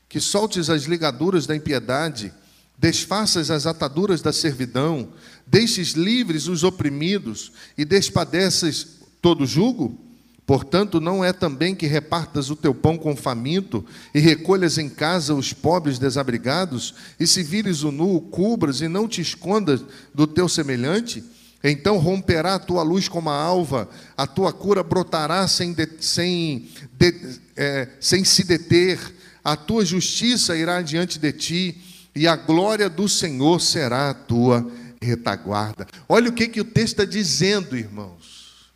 que 0.09 0.19
soltes 0.19 0.69
as 0.69 0.83
ligaduras 0.83 1.45
da 1.45 1.55
impiedade, 1.55 2.33
desfaças 2.77 3.51
as 3.51 3.65
ataduras 3.67 4.21
da 4.21 4.33
servidão, 4.33 5.09
deixes 5.45 5.91
livres 5.91 6.47
os 6.47 6.63
oprimidos 6.63 7.51
e 7.77 7.85
despadeças 7.85 8.87
todo 9.21 9.45
jugo? 9.45 9.97
Portanto, 10.45 10.99
não 10.99 11.23
é 11.23 11.31
também 11.31 11.75
que 11.75 11.85
repartas 11.85 12.49
o 12.49 12.55
teu 12.55 12.73
pão 12.73 12.97
com 12.97 13.15
faminto 13.15 13.85
e 14.13 14.19
recolhas 14.19 14.77
em 14.77 14.89
casa 14.89 15.33
os 15.33 15.53
pobres 15.53 15.97
desabrigados, 15.97 16.93
e 17.19 17.25
se 17.25 17.41
vires 17.43 17.83
o 17.83 17.91
nu, 17.91 18.19
cubras 18.19 18.81
e 18.81 18.87
não 18.87 19.07
te 19.07 19.21
escondas 19.21 19.81
do 20.13 20.27
teu 20.27 20.49
semelhante? 20.49 21.23
Então 21.63 21.97
romperá 21.97 22.55
a 22.55 22.59
tua 22.59 22.81
luz 22.81 23.07
como 23.07 23.29
a 23.29 23.35
alva, 23.35 23.89
a 24.17 24.25
tua 24.25 24.51
cura 24.51 24.81
brotará 24.81 25.47
sem, 25.47 25.73
de, 25.73 25.87
sem, 25.99 26.69
de, 26.93 27.39
é, 27.55 27.87
sem 27.99 28.23
se 28.23 28.43
deter, 28.43 28.99
a 29.43 29.55
tua 29.55 29.85
justiça 29.85 30.55
irá 30.55 30.81
diante 30.81 31.19
de 31.19 31.31
ti, 31.31 31.81
e 32.15 32.27
a 32.27 32.35
glória 32.35 32.89
do 32.89 33.07
Senhor 33.07 33.61
será 33.61 34.09
a 34.09 34.13
tua 34.13 34.69
retaguarda. 35.01 35.87
Olha 36.09 36.29
o 36.29 36.33
que, 36.33 36.47
que 36.47 36.61
o 36.61 36.65
texto 36.65 36.99
está 36.99 37.05
dizendo, 37.05 37.77
irmãos. 37.77 38.71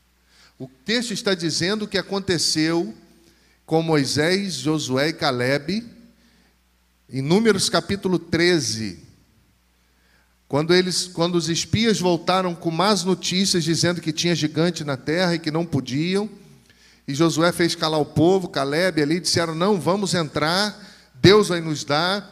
O 0.57 0.69
texto 0.85 1.11
está 1.11 1.35
dizendo 1.35 1.87
que 1.87 1.97
aconteceu 1.97 2.93
com 3.65 3.81
Moisés, 3.81 4.53
Josué 4.53 5.09
e 5.09 5.13
Caleb, 5.13 5.83
em 7.09 7.21
Números 7.21 7.69
capítulo 7.69 8.17
13. 8.17 9.04
Quando, 10.47 10.73
eles, 10.73 11.07
quando 11.07 11.35
os 11.35 11.49
espias 11.49 11.99
voltaram 11.99 12.53
com 12.53 12.69
más 12.69 13.03
notícias, 13.03 13.63
dizendo 13.63 13.99
que 13.99 14.13
tinha 14.13 14.35
gigante 14.35 14.83
na 14.83 14.95
terra 14.95 15.35
e 15.35 15.39
que 15.39 15.49
não 15.49 15.65
podiam, 15.65 16.29
e 17.07 17.13
Josué 17.13 17.51
fez 17.51 17.75
calar 17.75 17.99
o 17.99 18.05
povo, 18.05 18.47
Caleb 18.47 19.01
ali 19.01 19.19
disseram: 19.19 19.53
Não, 19.53 19.79
vamos 19.79 20.13
entrar, 20.13 20.77
Deus 21.15 21.49
vai 21.49 21.61
nos 21.61 21.83
dar, 21.83 22.27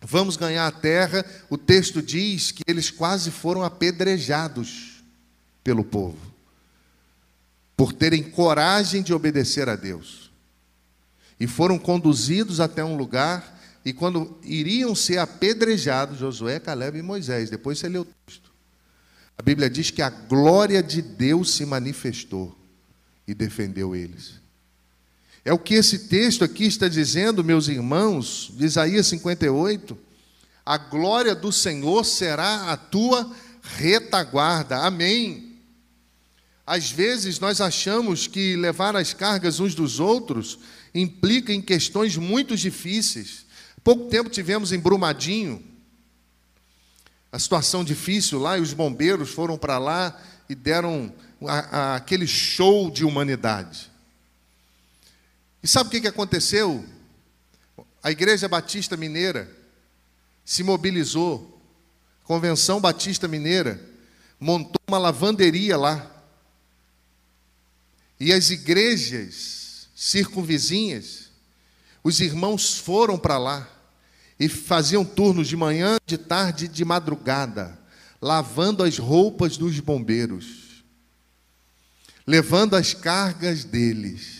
vamos 0.00 0.36
ganhar 0.36 0.66
a 0.66 0.72
terra. 0.72 1.24
O 1.48 1.56
texto 1.56 2.02
diz 2.02 2.50
que 2.50 2.62
eles 2.66 2.90
quase 2.90 3.30
foram 3.30 3.62
apedrejados 3.62 5.02
pelo 5.62 5.84
povo, 5.84 6.18
por 7.76 7.92
terem 7.92 8.22
coragem 8.22 9.02
de 9.02 9.12
obedecer 9.12 9.68
a 9.68 9.76
Deus. 9.76 10.30
E 11.38 11.46
foram 11.46 11.78
conduzidos 11.78 12.58
até 12.58 12.84
um 12.84 12.96
lugar, 12.96 13.57
e 13.84 13.92
quando 13.92 14.38
iriam 14.42 14.94
ser 14.94 15.18
apedrejados, 15.18 16.18
Josué, 16.18 16.58
Caleb 16.58 16.98
e 16.98 17.02
Moisés, 17.02 17.50
depois 17.50 17.78
você 17.78 17.88
lê 17.88 17.98
o 17.98 18.04
texto. 18.04 18.50
A 19.36 19.42
Bíblia 19.42 19.70
diz 19.70 19.90
que 19.90 20.02
a 20.02 20.10
glória 20.10 20.82
de 20.82 21.00
Deus 21.00 21.52
se 21.52 21.64
manifestou 21.64 22.58
e 23.26 23.34
defendeu 23.34 23.94
eles. 23.94 24.34
É 25.44 25.52
o 25.52 25.58
que 25.58 25.74
esse 25.74 26.00
texto 26.00 26.44
aqui 26.44 26.64
está 26.64 26.88
dizendo, 26.88 27.44
meus 27.44 27.68
irmãos, 27.68 28.52
de 28.54 28.66
Isaías 28.66 29.06
58. 29.06 29.96
A 30.66 30.76
glória 30.76 31.34
do 31.34 31.50
Senhor 31.50 32.04
será 32.04 32.72
a 32.72 32.76
tua 32.76 33.30
retaguarda. 33.62 34.78
Amém. 34.78 35.56
Às 36.66 36.90
vezes 36.90 37.40
nós 37.40 37.62
achamos 37.62 38.26
que 38.26 38.56
levar 38.56 38.94
as 38.94 39.14
cargas 39.14 39.58
uns 39.60 39.74
dos 39.74 40.00
outros 40.00 40.58
implica 40.94 41.52
em 41.52 41.62
questões 41.62 42.16
muito 42.16 42.54
difíceis. 42.56 43.46
Pouco 43.88 44.10
tempo 44.10 44.28
tivemos 44.28 44.70
em 44.70 44.78
Brumadinho 44.78 45.64
a 47.32 47.38
situação 47.38 47.82
difícil 47.82 48.38
lá 48.38 48.58
e 48.58 48.60
os 48.60 48.74
bombeiros 48.74 49.30
foram 49.30 49.56
para 49.56 49.78
lá 49.78 50.22
e 50.46 50.54
deram 50.54 51.10
a, 51.46 51.54
a, 51.54 51.96
aquele 51.96 52.26
show 52.26 52.90
de 52.90 53.02
humanidade. 53.02 53.90
E 55.62 55.66
sabe 55.66 55.88
o 55.88 55.90
que, 55.90 56.02
que 56.02 56.06
aconteceu? 56.06 56.84
A 58.02 58.10
Igreja 58.10 58.46
Batista 58.46 58.94
Mineira 58.94 59.50
se 60.44 60.62
mobilizou, 60.62 61.58
Convenção 62.24 62.82
Batista 62.82 63.26
Mineira 63.26 63.82
montou 64.38 64.82
uma 64.86 64.98
lavanderia 64.98 65.78
lá. 65.78 66.14
E 68.20 68.34
as 68.34 68.50
igrejas 68.50 69.88
circunvizinhas, 69.96 71.30
os 72.04 72.20
irmãos 72.20 72.76
foram 72.76 73.18
para 73.18 73.38
lá 73.38 73.76
e 74.38 74.48
faziam 74.48 75.04
turnos 75.04 75.48
de 75.48 75.56
manhã, 75.56 75.98
de 76.06 76.16
tarde 76.16 76.66
e 76.66 76.68
de 76.68 76.84
madrugada, 76.84 77.78
lavando 78.20 78.82
as 78.82 78.98
roupas 78.98 79.56
dos 79.56 79.78
bombeiros, 79.80 80.84
levando 82.26 82.74
as 82.74 82.94
cargas 82.94 83.64
deles 83.64 84.38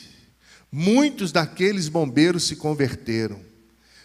Muitos 0.71 1.33
daqueles 1.33 1.89
bombeiros 1.89 2.45
se 2.45 2.55
converteram. 2.55 3.41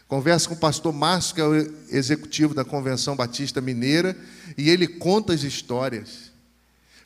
Converso 0.07 0.49
com 0.49 0.55
o 0.55 0.59
pastor 0.59 0.93
Márcio, 0.93 1.35
que 1.35 1.41
é 1.41 1.45
o 1.45 1.55
executivo 1.89 2.53
da 2.53 2.63
Convenção 2.63 3.15
Batista 3.15 3.59
Mineira, 3.59 4.17
e 4.57 4.69
ele 4.69 4.87
conta 4.87 5.33
as 5.33 5.43
histórias. 5.43 6.31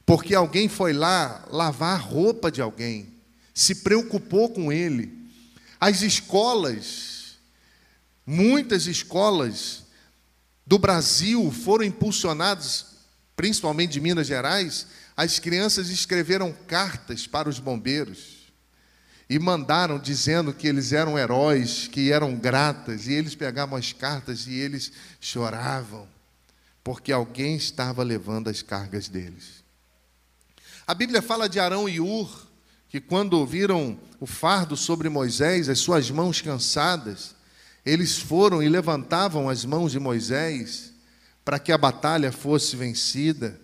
Porque 0.05 0.35
alguém 0.35 0.69
foi 0.69 0.93
lá 0.93 1.43
lavar 1.49 1.95
a 1.95 2.01
roupa 2.01 2.51
de 2.51 2.61
alguém, 2.61 3.07
se 3.53 3.75
preocupou 3.75 4.49
com 4.49 4.71
ele. 4.71 5.11
As 5.79 6.01
escolas, 6.01 7.16
muitas 8.27 8.87
escolas 8.87 9.85
do 10.65 10.77
Brasil 10.77 11.49
foram 11.49 11.85
impulsionadas, 11.85 12.97
principalmente 13.37 13.93
de 13.93 14.01
Minas 14.01 14.27
Gerais, 14.27 14.87
as 15.15 15.39
crianças 15.39 15.89
escreveram 15.89 16.53
cartas 16.67 17.25
para 17.25 17.47
os 17.47 17.57
bombeiros 17.57 18.35
e 19.29 19.39
mandaram 19.39 19.97
dizendo 19.97 20.53
que 20.53 20.67
eles 20.67 20.91
eram 20.91 21.17
heróis, 21.17 21.87
que 21.87 22.11
eram 22.11 22.35
gratas, 22.35 23.07
e 23.07 23.13
eles 23.13 23.33
pegavam 23.33 23.77
as 23.77 23.93
cartas 23.93 24.45
e 24.45 24.53
eles 24.53 24.91
choravam, 25.19 26.07
porque 26.83 27.11
alguém 27.11 27.55
estava 27.55 28.03
levando 28.03 28.49
as 28.49 28.61
cargas 28.61 29.07
deles. 29.07 29.63
A 30.85 30.93
Bíblia 30.93 31.21
fala 31.21 31.49
de 31.49 31.59
Arão 31.59 31.89
e 31.89 31.99
Ur, 31.99 32.47
que 32.87 33.01
quando 33.01 33.45
viram 33.45 33.99
o 34.19 34.25
fardo 34.25 34.77
sobre 34.77 35.09
Moisés, 35.09 35.67
as 35.67 35.79
suas 35.79 36.09
mãos 36.09 36.39
cansadas, 36.39 37.35
eles 37.87 38.19
foram 38.19 38.61
e 38.61 38.67
levantavam 38.67 39.47
as 39.47 39.63
mãos 39.63 39.93
de 39.93 39.99
Moisés 39.99 40.91
para 41.45 41.57
que 41.57 41.71
a 41.71 41.77
batalha 41.77 42.33
fosse 42.33 42.75
vencida. 42.75 43.57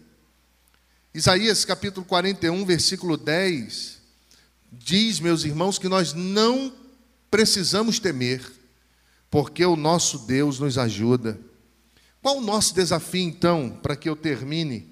Isaías 1.13 1.65
capítulo 1.65 2.05
41, 2.05 2.65
versículo 2.65 3.17
10 3.17 4.01
diz, 4.71 5.19
meus 5.19 5.43
irmãos, 5.43 5.77
que 5.77 5.89
nós 5.89 6.13
não 6.13 6.73
precisamos 7.29 7.99
temer, 7.99 8.41
porque 9.29 9.65
o 9.65 9.75
nosso 9.75 10.19
Deus 10.19 10.57
nos 10.57 10.77
ajuda. 10.77 11.37
Qual 12.21 12.37
o 12.37 12.41
nosso 12.41 12.73
desafio, 12.73 13.27
então, 13.27 13.77
para 13.83 13.95
que 13.95 14.07
eu 14.07 14.15
termine 14.15 14.87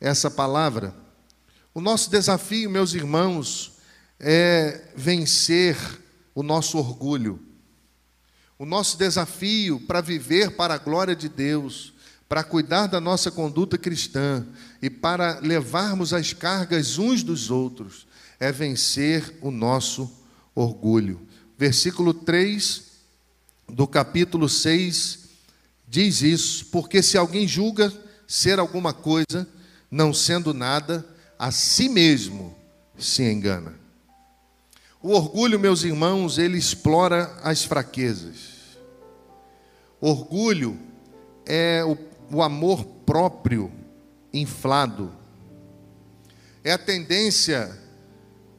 essa 0.00 0.30
palavra? 0.30 0.94
O 1.74 1.80
nosso 1.80 2.08
desafio, 2.10 2.70
meus 2.70 2.94
irmãos, 2.94 3.72
é 4.20 4.92
vencer 4.94 5.76
o 6.32 6.44
nosso 6.44 6.78
orgulho. 6.78 7.47
O 8.58 8.66
nosso 8.66 8.98
desafio 8.98 9.78
para 9.80 10.00
viver 10.00 10.56
para 10.56 10.74
a 10.74 10.78
glória 10.78 11.14
de 11.14 11.28
Deus, 11.28 11.92
para 12.28 12.42
cuidar 12.42 12.88
da 12.88 13.00
nossa 13.00 13.30
conduta 13.30 13.78
cristã 13.78 14.44
e 14.82 14.90
para 14.90 15.38
levarmos 15.40 16.12
as 16.12 16.32
cargas 16.32 16.98
uns 16.98 17.22
dos 17.22 17.50
outros, 17.50 18.06
é 18.40 18.50
vencer 18.50 19.38
o 19.40 19.52
nosso 19.52 20.10
orgulho. 20.54 21.20
Versículo 21.56 22.12
3 22.12 22.82
do 23.68 23.86
capítulo 23.86 24.48
6 24.48 25.20
diz 25.86 26.22
isso: 26.22 26.66
porque 26.66 27.00
se 27.00 27.16
alguém 27.16 27.46
julga 27.46 27.92
ser 28.26 28.58
alguma 28.58 28.92
coisa, 28.92 29.48
não 29.88 30.12
sendo 30.12 30.52
nada, 30.52 31.06
a 31.38 31.52
si 31.52 31.88
mesmo 31.88 32.56
se 32.98 33.22
engana. 33.22 33.87
O 35.08 35.12
orgulho, 35.12 35.58
meus 35.58 35.84
irmãos, 35.84 36.36
ele 36.36 36.58
explora 36.58 37.34
as 37.42 37.64
fraquezas. 37.64 38.76
Orgulho 39.98 40.78
é 41.46 41.82
o, 41.82 41.96
o 42.30 42.42
amor 42.42 42.84
próprio 43.06 43.72
inflado. 44.34 45.10
É 46.62 46.72
a 46.72 46.76
tendência 46.76 47.74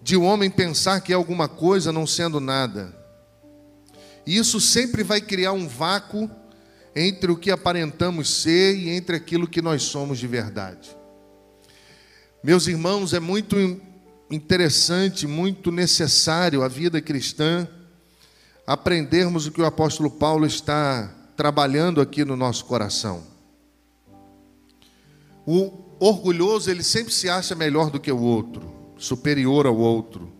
de 0.01 0.17
o 0.17 0.21
um 0.21 0.25
homem 0.25 0.49
pensar 0.49 1.01
que 1.01 1.13
é 1.13 1.15
alguma 1.15 1.47
coisa 1.47 1.91
não 1.91 2.07
sendo 2.07 2.39
nada. 2.39 2.97
E 4.25 4.35
isso 4.35 4.59
sempre 4.59 5.03
vai 5.03 5.21
criar 5.21 5.51
um 5.51 5.67
vácuo 5.67 6.27
entre 6.95 7.31
o 7.31 7.37
que 7.37 7.51
aparentamos 7.51 8.27
ser 8.27 8.75
e 8.75 8.89
entre 8.89 9.15
aquilo 9.15 9.47
que 9.47 9.61
nós 9.61 9.83
somos 9.83 10.17
de 10.17 10.25
verdade. 10.25 10.97
Meus 12.43 12.65
irmãos, 12.65 13.13
é 13.13 13.19
muito 13.19 13.55
interessante, 14.29 15.25
muito 15.25 15.71
necessário 15.71 16.63
a 16.63 16.67
vida 16.67 17.01
cristã 17.01 17.67
aprendermos 18.65 19.47
o 19.47 19.51
que 19.51 19.61
o 19.61 19.65
apóstolo 19.65 20.11
Paulo 20.11 20.45
está 20.45 21.11
trabalhando 21.35 21.99
aqui 21.99 22.23
no 22.23 22.35
nosso 22.35 22.65
coração. 22.65 23.23
O 25.45 25.71
orgulhoso, 25.99 26.69
ele 26.69 26.83
sempre 26.83 27.11
se 27.11 27.27
acha 27.27 27.55
melhor 27.55 27.89
do 27.89 27.99
que 27.99 28.11
o 28.11 28.21
outro, 28.21 28.71
superior 28.97 29.65
ao 29.65 29.75
outro. 29.75 30.31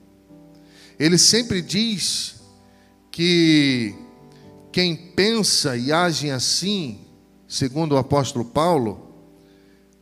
Ele 0.99 1.17
sempre 1.17 1.61
diz 1.61 2.35
que 3.09 3.95
quem 4.71 4.95
pensa 4.95 5.75
e 5.75 5.91
age 5.91 6.29
assim, 6.29 6.99
segundo 7.47 7.93
o 7.93 7.97
apóstolo 7.97 8.45
Paulo, 8.45 9.09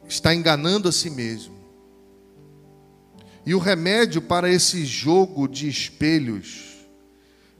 está 0.07 0.35
enganando 0.35 0.89
a 0.89 0.91
si 0.91 1.09
mesmo. 1.09 1.56
E 3.47 3.55
o 3.55 3.59
remédio 3.59 4.21
para 4.21 4.51
esse 4.51 4.85
jogo 4.85 5.47
de 5.47 5.69
espelhos 5.69 6.85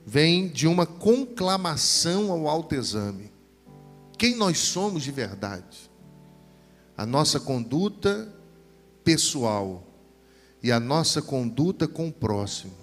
vem 0.04 0.46
de 0.46 0.66
uma 0.66 0.84
conclamação 0.84 2.30
ao 2.30 2.46
autoexame. 2.46 3.32
Quem 4.18 4.36
nós 4.36 4.58
somos 4.58 5.02
de 5.02 5.10
verdade? 5.10 5.90
A 6.94 7.06
nossa 7.06 7.40
conduta 7.40 8.30
pessoal 9.02 9.82
e 10.62 10.70
a 10.70 10.78
nossa 10.78 11.22
conduta 11.22 11.88
com 11.88 12.08
o 12.08 12.12
próximo 12.12 12.76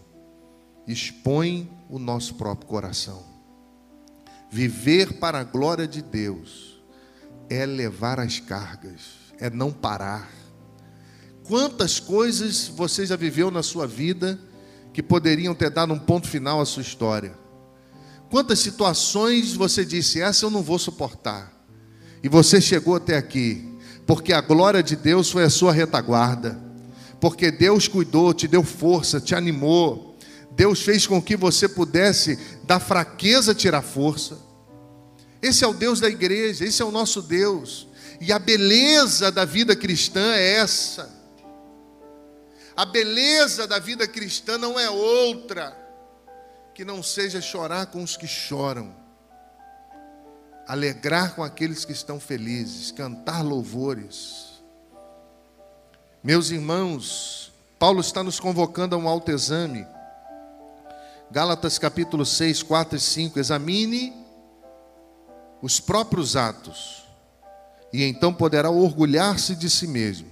expõe 0.88 1.70
o 1.88 2.00
nosso 2.00 2.34
próprio 2.34 2.68
coração. 2.68 3.24
Viver 4.50 5.20
para 5.20 5.42
a 5.42 5.44
glória 5.44 5.88
de 5.88 6.02
Deus 6.02 6.82
é 7.52 7.68
levar 7.68 8.20
as 8.20 8.40
cargas, 8.40 9.32
é 9.38 9.48
não 9.48 9.72
parar. 9.72 10.45
Quantas 11.48 12.00
coisas 12.00 12.68
você 12.68 13.06
já 13.06 13.16
viveu 13.16 13.52
na 13.52 13.62
sua 13.62 13.86
vida 13.86 14.40
que 14.92 15.04
poderiam 15.04 15.54
ter 15.54 15.70
dado 15.70 15.94
um 15.94 16.00
ponto 16.00 16.28
final 16.28 16.60
à 16.60 16.66
sua 16.66 16.82
história? 16.82 17.38
Quantas 18.32 18.60
situações 18.60 19.54
você 19.54 19.86
disse, 19.86 20.20
essa 20.20 20.46
eu 20.46 20.50
não 20.50 20.64
vou 20.64 20.80
suportar, 20.80 21.54
e 22.24 22.28
você 22.28 22.60
chegou 22.60 22.96
até 22.96 23.16
aqui, 23.16 23.78
porque 24.08 24.34
a 24.34 24.42
glória 24.42 24.82
de 24.82 24.96
Deus 24.96 25.30
foi 25.30 25.44
a 25.44 25.50
sua 25.50 25.72
retaguarda, 25.72 26.60
porque 27.22 27.52
Deus 27.52 27.88
cuidou, 27.88 28.34
te 28.34 28.48
deu 28.48 28.64
força, 28.64 29.22
te 29.22 29.36
animou, 29.36 30.18
Deus 30.56 30.82
fez 30.82 31.06
com 31.06 31.22
que 31.22 31.38
você 31.38 31.70
pudesse 31.70 32.40
da 32.64 32.80
fraqueza 32.80 33.54
tirar 33.54 33.84
força. 33.84 34.40
Esse 35.42 35.64
é 35.64 35.68
o 35.68 35.74
Deus 35.74 36.00
da 36.00 36.10
igreja, 36.10 36.66
esse 36.66 36.82
é 36.82 36.86
o 36.86 36.92
nosso 36.92 37.22
Deus. 37.22 37.88
E 38.20 38.32
a 38.32 38.40
beleza 38.40 39.32
da 39.32 39.46
vida 39.46 39.76
cristã 39.76 40.34
é 40.34 40.56
essa. 40.56 41.15
A 42.76 42.86
beleza 42.86 43.68
da 43.68 43.80
vida 43.80 44.08
cristã 44.08 44.58
não 44.58 44.80
é 44.80 44.90
outra 44.90 45.76
que 46.74 46.84
não 46.84 47.02
seja 47.02 47.40
chorar 47.42 47.86
com 47.88 48.04
os 48.04 48.18
que 48.18 48.28
choram, 48.28 48.94
alegrar 50.68 51.36
com 51.36 51.44
aqueles 51.44 51.86
que 51.86 51.94
estão 51.94 52.20
felizes, 52.20 52.92
cantar 52.92 53.42
louvores. 53.44 54.62
Meus 56.24 56.50
irmãos, 56.50 57.54
Paulo 57.80 58.02
está 58.02 58.24
nos 58.24 58.40
convocando 58.40 58.96
a 58.96 58.98
um 58.98 59.08
autoexame 59.08 59.88
Gálatas 61.32 61.80
capítulo 61.80 62.26
6, 62.26 62.64
4 62.64 62.98
e 62.98 63.00
5. 63.02 63.40
Examine 63.40 64.14
os 65.62 65.80
próprios 65.80 66.36
atos, 66.36 67.04
e 67.92 68.04
então 68.04 68.34
poderá 68.34 68.70
orgulhar-se 68.70 69.56
de 69.56 69.70
si 69.70 69.88
mesmo, 69.88 70.30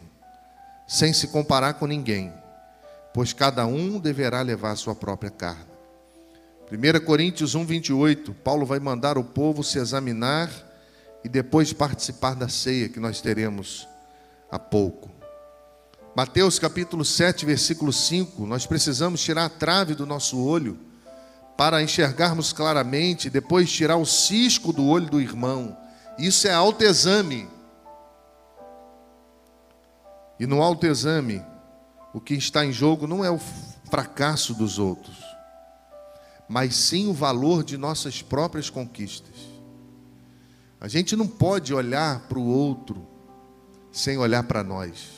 sem 0.94 1.12
se 1.12 1.30
comparar 1.30 1.74
com 1.74 1.88
ninguém, 1.88 2.32
pois 3.16 3.34
cada 3.34 3.66
um 3.66 4.00
deverá 4.00 4.44
levar 4.44 4.74
a 4.74 4.76
sua 4.76 4.94
própria 4.94 5.32
carga. 5.32 5.74
1 6.72 7.04
Coríntios 7.04 7.56
1, 7.56 7.66
28, 7.66 8.32
Paulo 8.32 8.64
vai 8.64 8.80
mandar 8.80 9.18
o 9.18 9.24
povo 9.24 9.64
se 9.64 9.80
examinar 9.80 10.52
e 11.24 11.28
depois 11.28 11.74
participar 11.74 12.36
da 12.36 12.48
ceia 12.48 12.90
que 12.90 13.00
nós 13.00 13.22
teremos 13.22 13.88
há 14.52 14.60
pouco. 14.60 15.10
Mateus 16.16 16.60
capítulo 16.60 17.04
7, 17.04 17.44
versículo 17.44 17.92
5, 17.92 18.46
nós 18.46 18.68
precisamos 18.68 19.20
tirar 19.20 19.46
a 19.46 19.50
trave 19.50 19.96
do 19.96 20.06
nosso 20.06 20.40
olho 20.40 20.78
para 21.58 21.82
enxergarmos 21.82 22.54
claramente, 22.54 23.32
depois 23.32 23.72
tirar 23.72 23.98
o 23.98 24.06
cisco 24.06 24.72
do 24.72 24.86
olho 24.86 25.08
do 25.08 25.20
irmão. 25.20 25.76
Isso 26.20 26.48
é 26.48 26.54
autoexame. 26.54 27.52
E 30.44 30.46
no 30.46 30.62
autoexame, 30.62 31.42
o 32.14 32.20
que 32.20 32.34
está 32.34 32.66
em 32.66 32.72
jogo 32.74 33.08
não 33.08 33.24
é 33.24 33.32
o 33.32 33.40
fracasso 33.90 34.54
dos 34.54 34.78
outros, 34.78 35.16
mas 36.50 36.76
sim 36.76 37.08
o 37.08 37.14
valor 37.14 37.64
de 37.64 37.78
nossas 37.78 38.22
próprias 38.22 38.70
conquistas. 38.70 39.34
A 40.82 40.90
gente 40.90 41.16
não 41.16 41.30
pode 41.30 41.74
olhar 41.74 42.28
para 42.28 42.38
o 42.38 42.46
outro 42.46 43.08
sem 43.90 44.18
olhar 44.18 44.44
para 44.44 44.66
nós. 44.66 45.12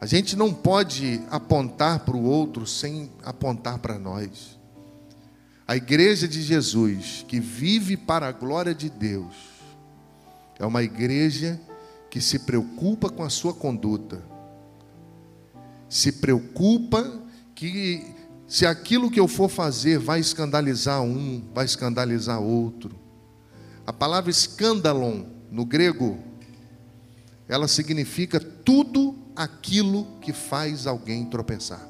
A 0.00 0.06
gente 0.06 0.34
não 0.34 0.50
pode 0.50 1.20
apontar 1.30 1.98
para 1.98 2.16
o 2.16 2.24
outro 2.24 2.66
sem 2.66 3.12
apontar 3.22 3.80
para 3.80 3.98
nós. 3.98 4.58
A 5.68 5.76
igreja 5.76 6.26
de 6.26 6.40
Jesus, 6.42 7.22
que 7.28 7.38
vive 7.38 7.98
para 7.98 8.28
a 8.28 8.32
glória 8.32 8.74
de 8.74 8.88
Deus, 8.88 9.34
é 10.58 10.64
uma 10.64 10.82
igreja 10.82 11.60
que 12.10 12.20
se 12.20 12.40
preocupa 12.40 13.08
com 13.08 13.22
a 13.22 13.30
sua 13.30 13.54
conduta, 13.54 14.20
se 15.88 16.12
preocupa 16.12 17.22
que 17.54 18.14
se 18.46 18.66
aquilo 18.66 19.10
que 19.10 19.20
eu 19.20 19.28
for 19.28 19.48
fazer 19.48 19.98
vai 19.98 20.18
escandalizar 20.18 21.00
um, 21.02 21.42
vai 21.54 21.64
escandalizar 21.64 22.42
outro. 22.42 22.98
A 23.86 23.92
palavra 23.92 24.30
escandalon 24.30 25.24
no 25.50 25.64
grego, 25.64 26.18
ela 27.48 27.68
significa 27.68 28.40
tudo 28.40 29.16
aquilo 29.36 30.06
que 30.20 30.32
faz 30.32 30.86
alguém 30.86 31.24
tropeçar. 31.26 31.88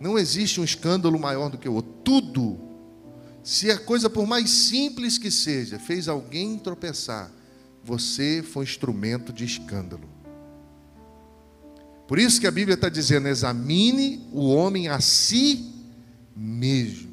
Não 0.00 0.18
existe 0.18 0.60
um 0.60 0.64
escândalo 0.64 1.18
maior 1.18 1.50
do 1.50 1.58
que 1.58 1.68
o 1.68 1.74
outro. 1.74 1.92
Tudo, 2.02 2.58
se 3.42 3.70
a 3.70 3.78
coisa 3.78 4.08
por 4.08 4.26
mais 4.26 4.48
simples 4.50 5.18
que 5.18 5.30
seja, 5.30 5.78
fez 5.78 6.08
alguém 6.08 6.58
tropeçar, 6.58 7.30
você 7.84 8.42
foi 8.42 8.64
instrumento 8.64 9.32
de 9.32 9.44
escândalo. 9.44 10.08
Por 12.06 12.18
isso 12.18 12.40
que 12.40 12.46
a 12.46 12.50
Bíblia 12.50 12.74
está 12.74 12.88
dizendo: 12.88 13.28
examine 13.28 14.26
o 14.32 14.48
homem 14.48 14.88
a 14.88 15.00
si 15.00 15.72
mesmo, 16.34 17.10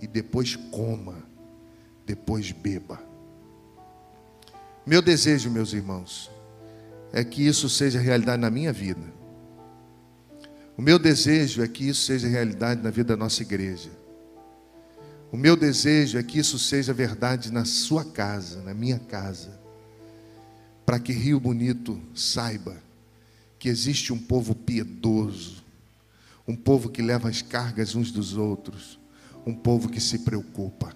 e 0.00 0.06
depois 0.06 0.56
coma, 0.56 1.16
depois 2.06 2.52
beba. 2.52 3.00
Meu 4.84 5.00
desejo, 5.00 5.50
meus 5.50 5.72
irmãos, 5.72 6.30
é 7.12 7.22
que 7.22 7.46
isso 7.46 7.68
seja 7.68 8.00
realidade 8.00 8.42
na 8.42 8.50
minha 8.50 8.72
vida. 8.72 9.12
O 10.76 10.82
meu 10.82 10.98
desejo 10.98 11.62
é 11.62 11.68
que 11.68 11.88
isso 11.88 12.02
seja 12.02 12.26
realidade 12.26 12.82
na 12.82 12.90
vida 12.90 13.14
da 13.14 13.16
nossa 13.16 13.42
igreja. 13.42 13.90
O 15.32 15.36
meu 15.38 15.56
desejo 15.56 16.18
é 16.18 16.22
que 16.22 16.38
isso 16.38 16.58
seja 16.58 16.92
verdade 16.92 17.50
na 17.50 17.64
sua 17.64 18.04
casa, 18.04 18.60
na 18.60 18.74
minha 18.74 18.98
casa. 18.98 19.58
Para 20.84 21.00
que 21.00 21.10
Rio 21.10 21.40
Bonito 21.40 21.98
saiba 22.14 22.76
que 23.58 23.70
existe 23.70 24.12
um 24.12 24.18
povo 24.18 24.54
piedoso, 24.54 25.64
um 26.46 26.54
povo 26.54 26.90
que 26.90 27.00
leva 27.00 27.30
as 27.30 27.40
cargas 27.40 27.94
uns 27.94 28.12
dos 28.12 28.36
outros, 28.36 28.98
um 29.46 29.54
povo 29.54 29.88
que 29.88 30.02
se 30.02 30.18
preocupa. 30.18 30.94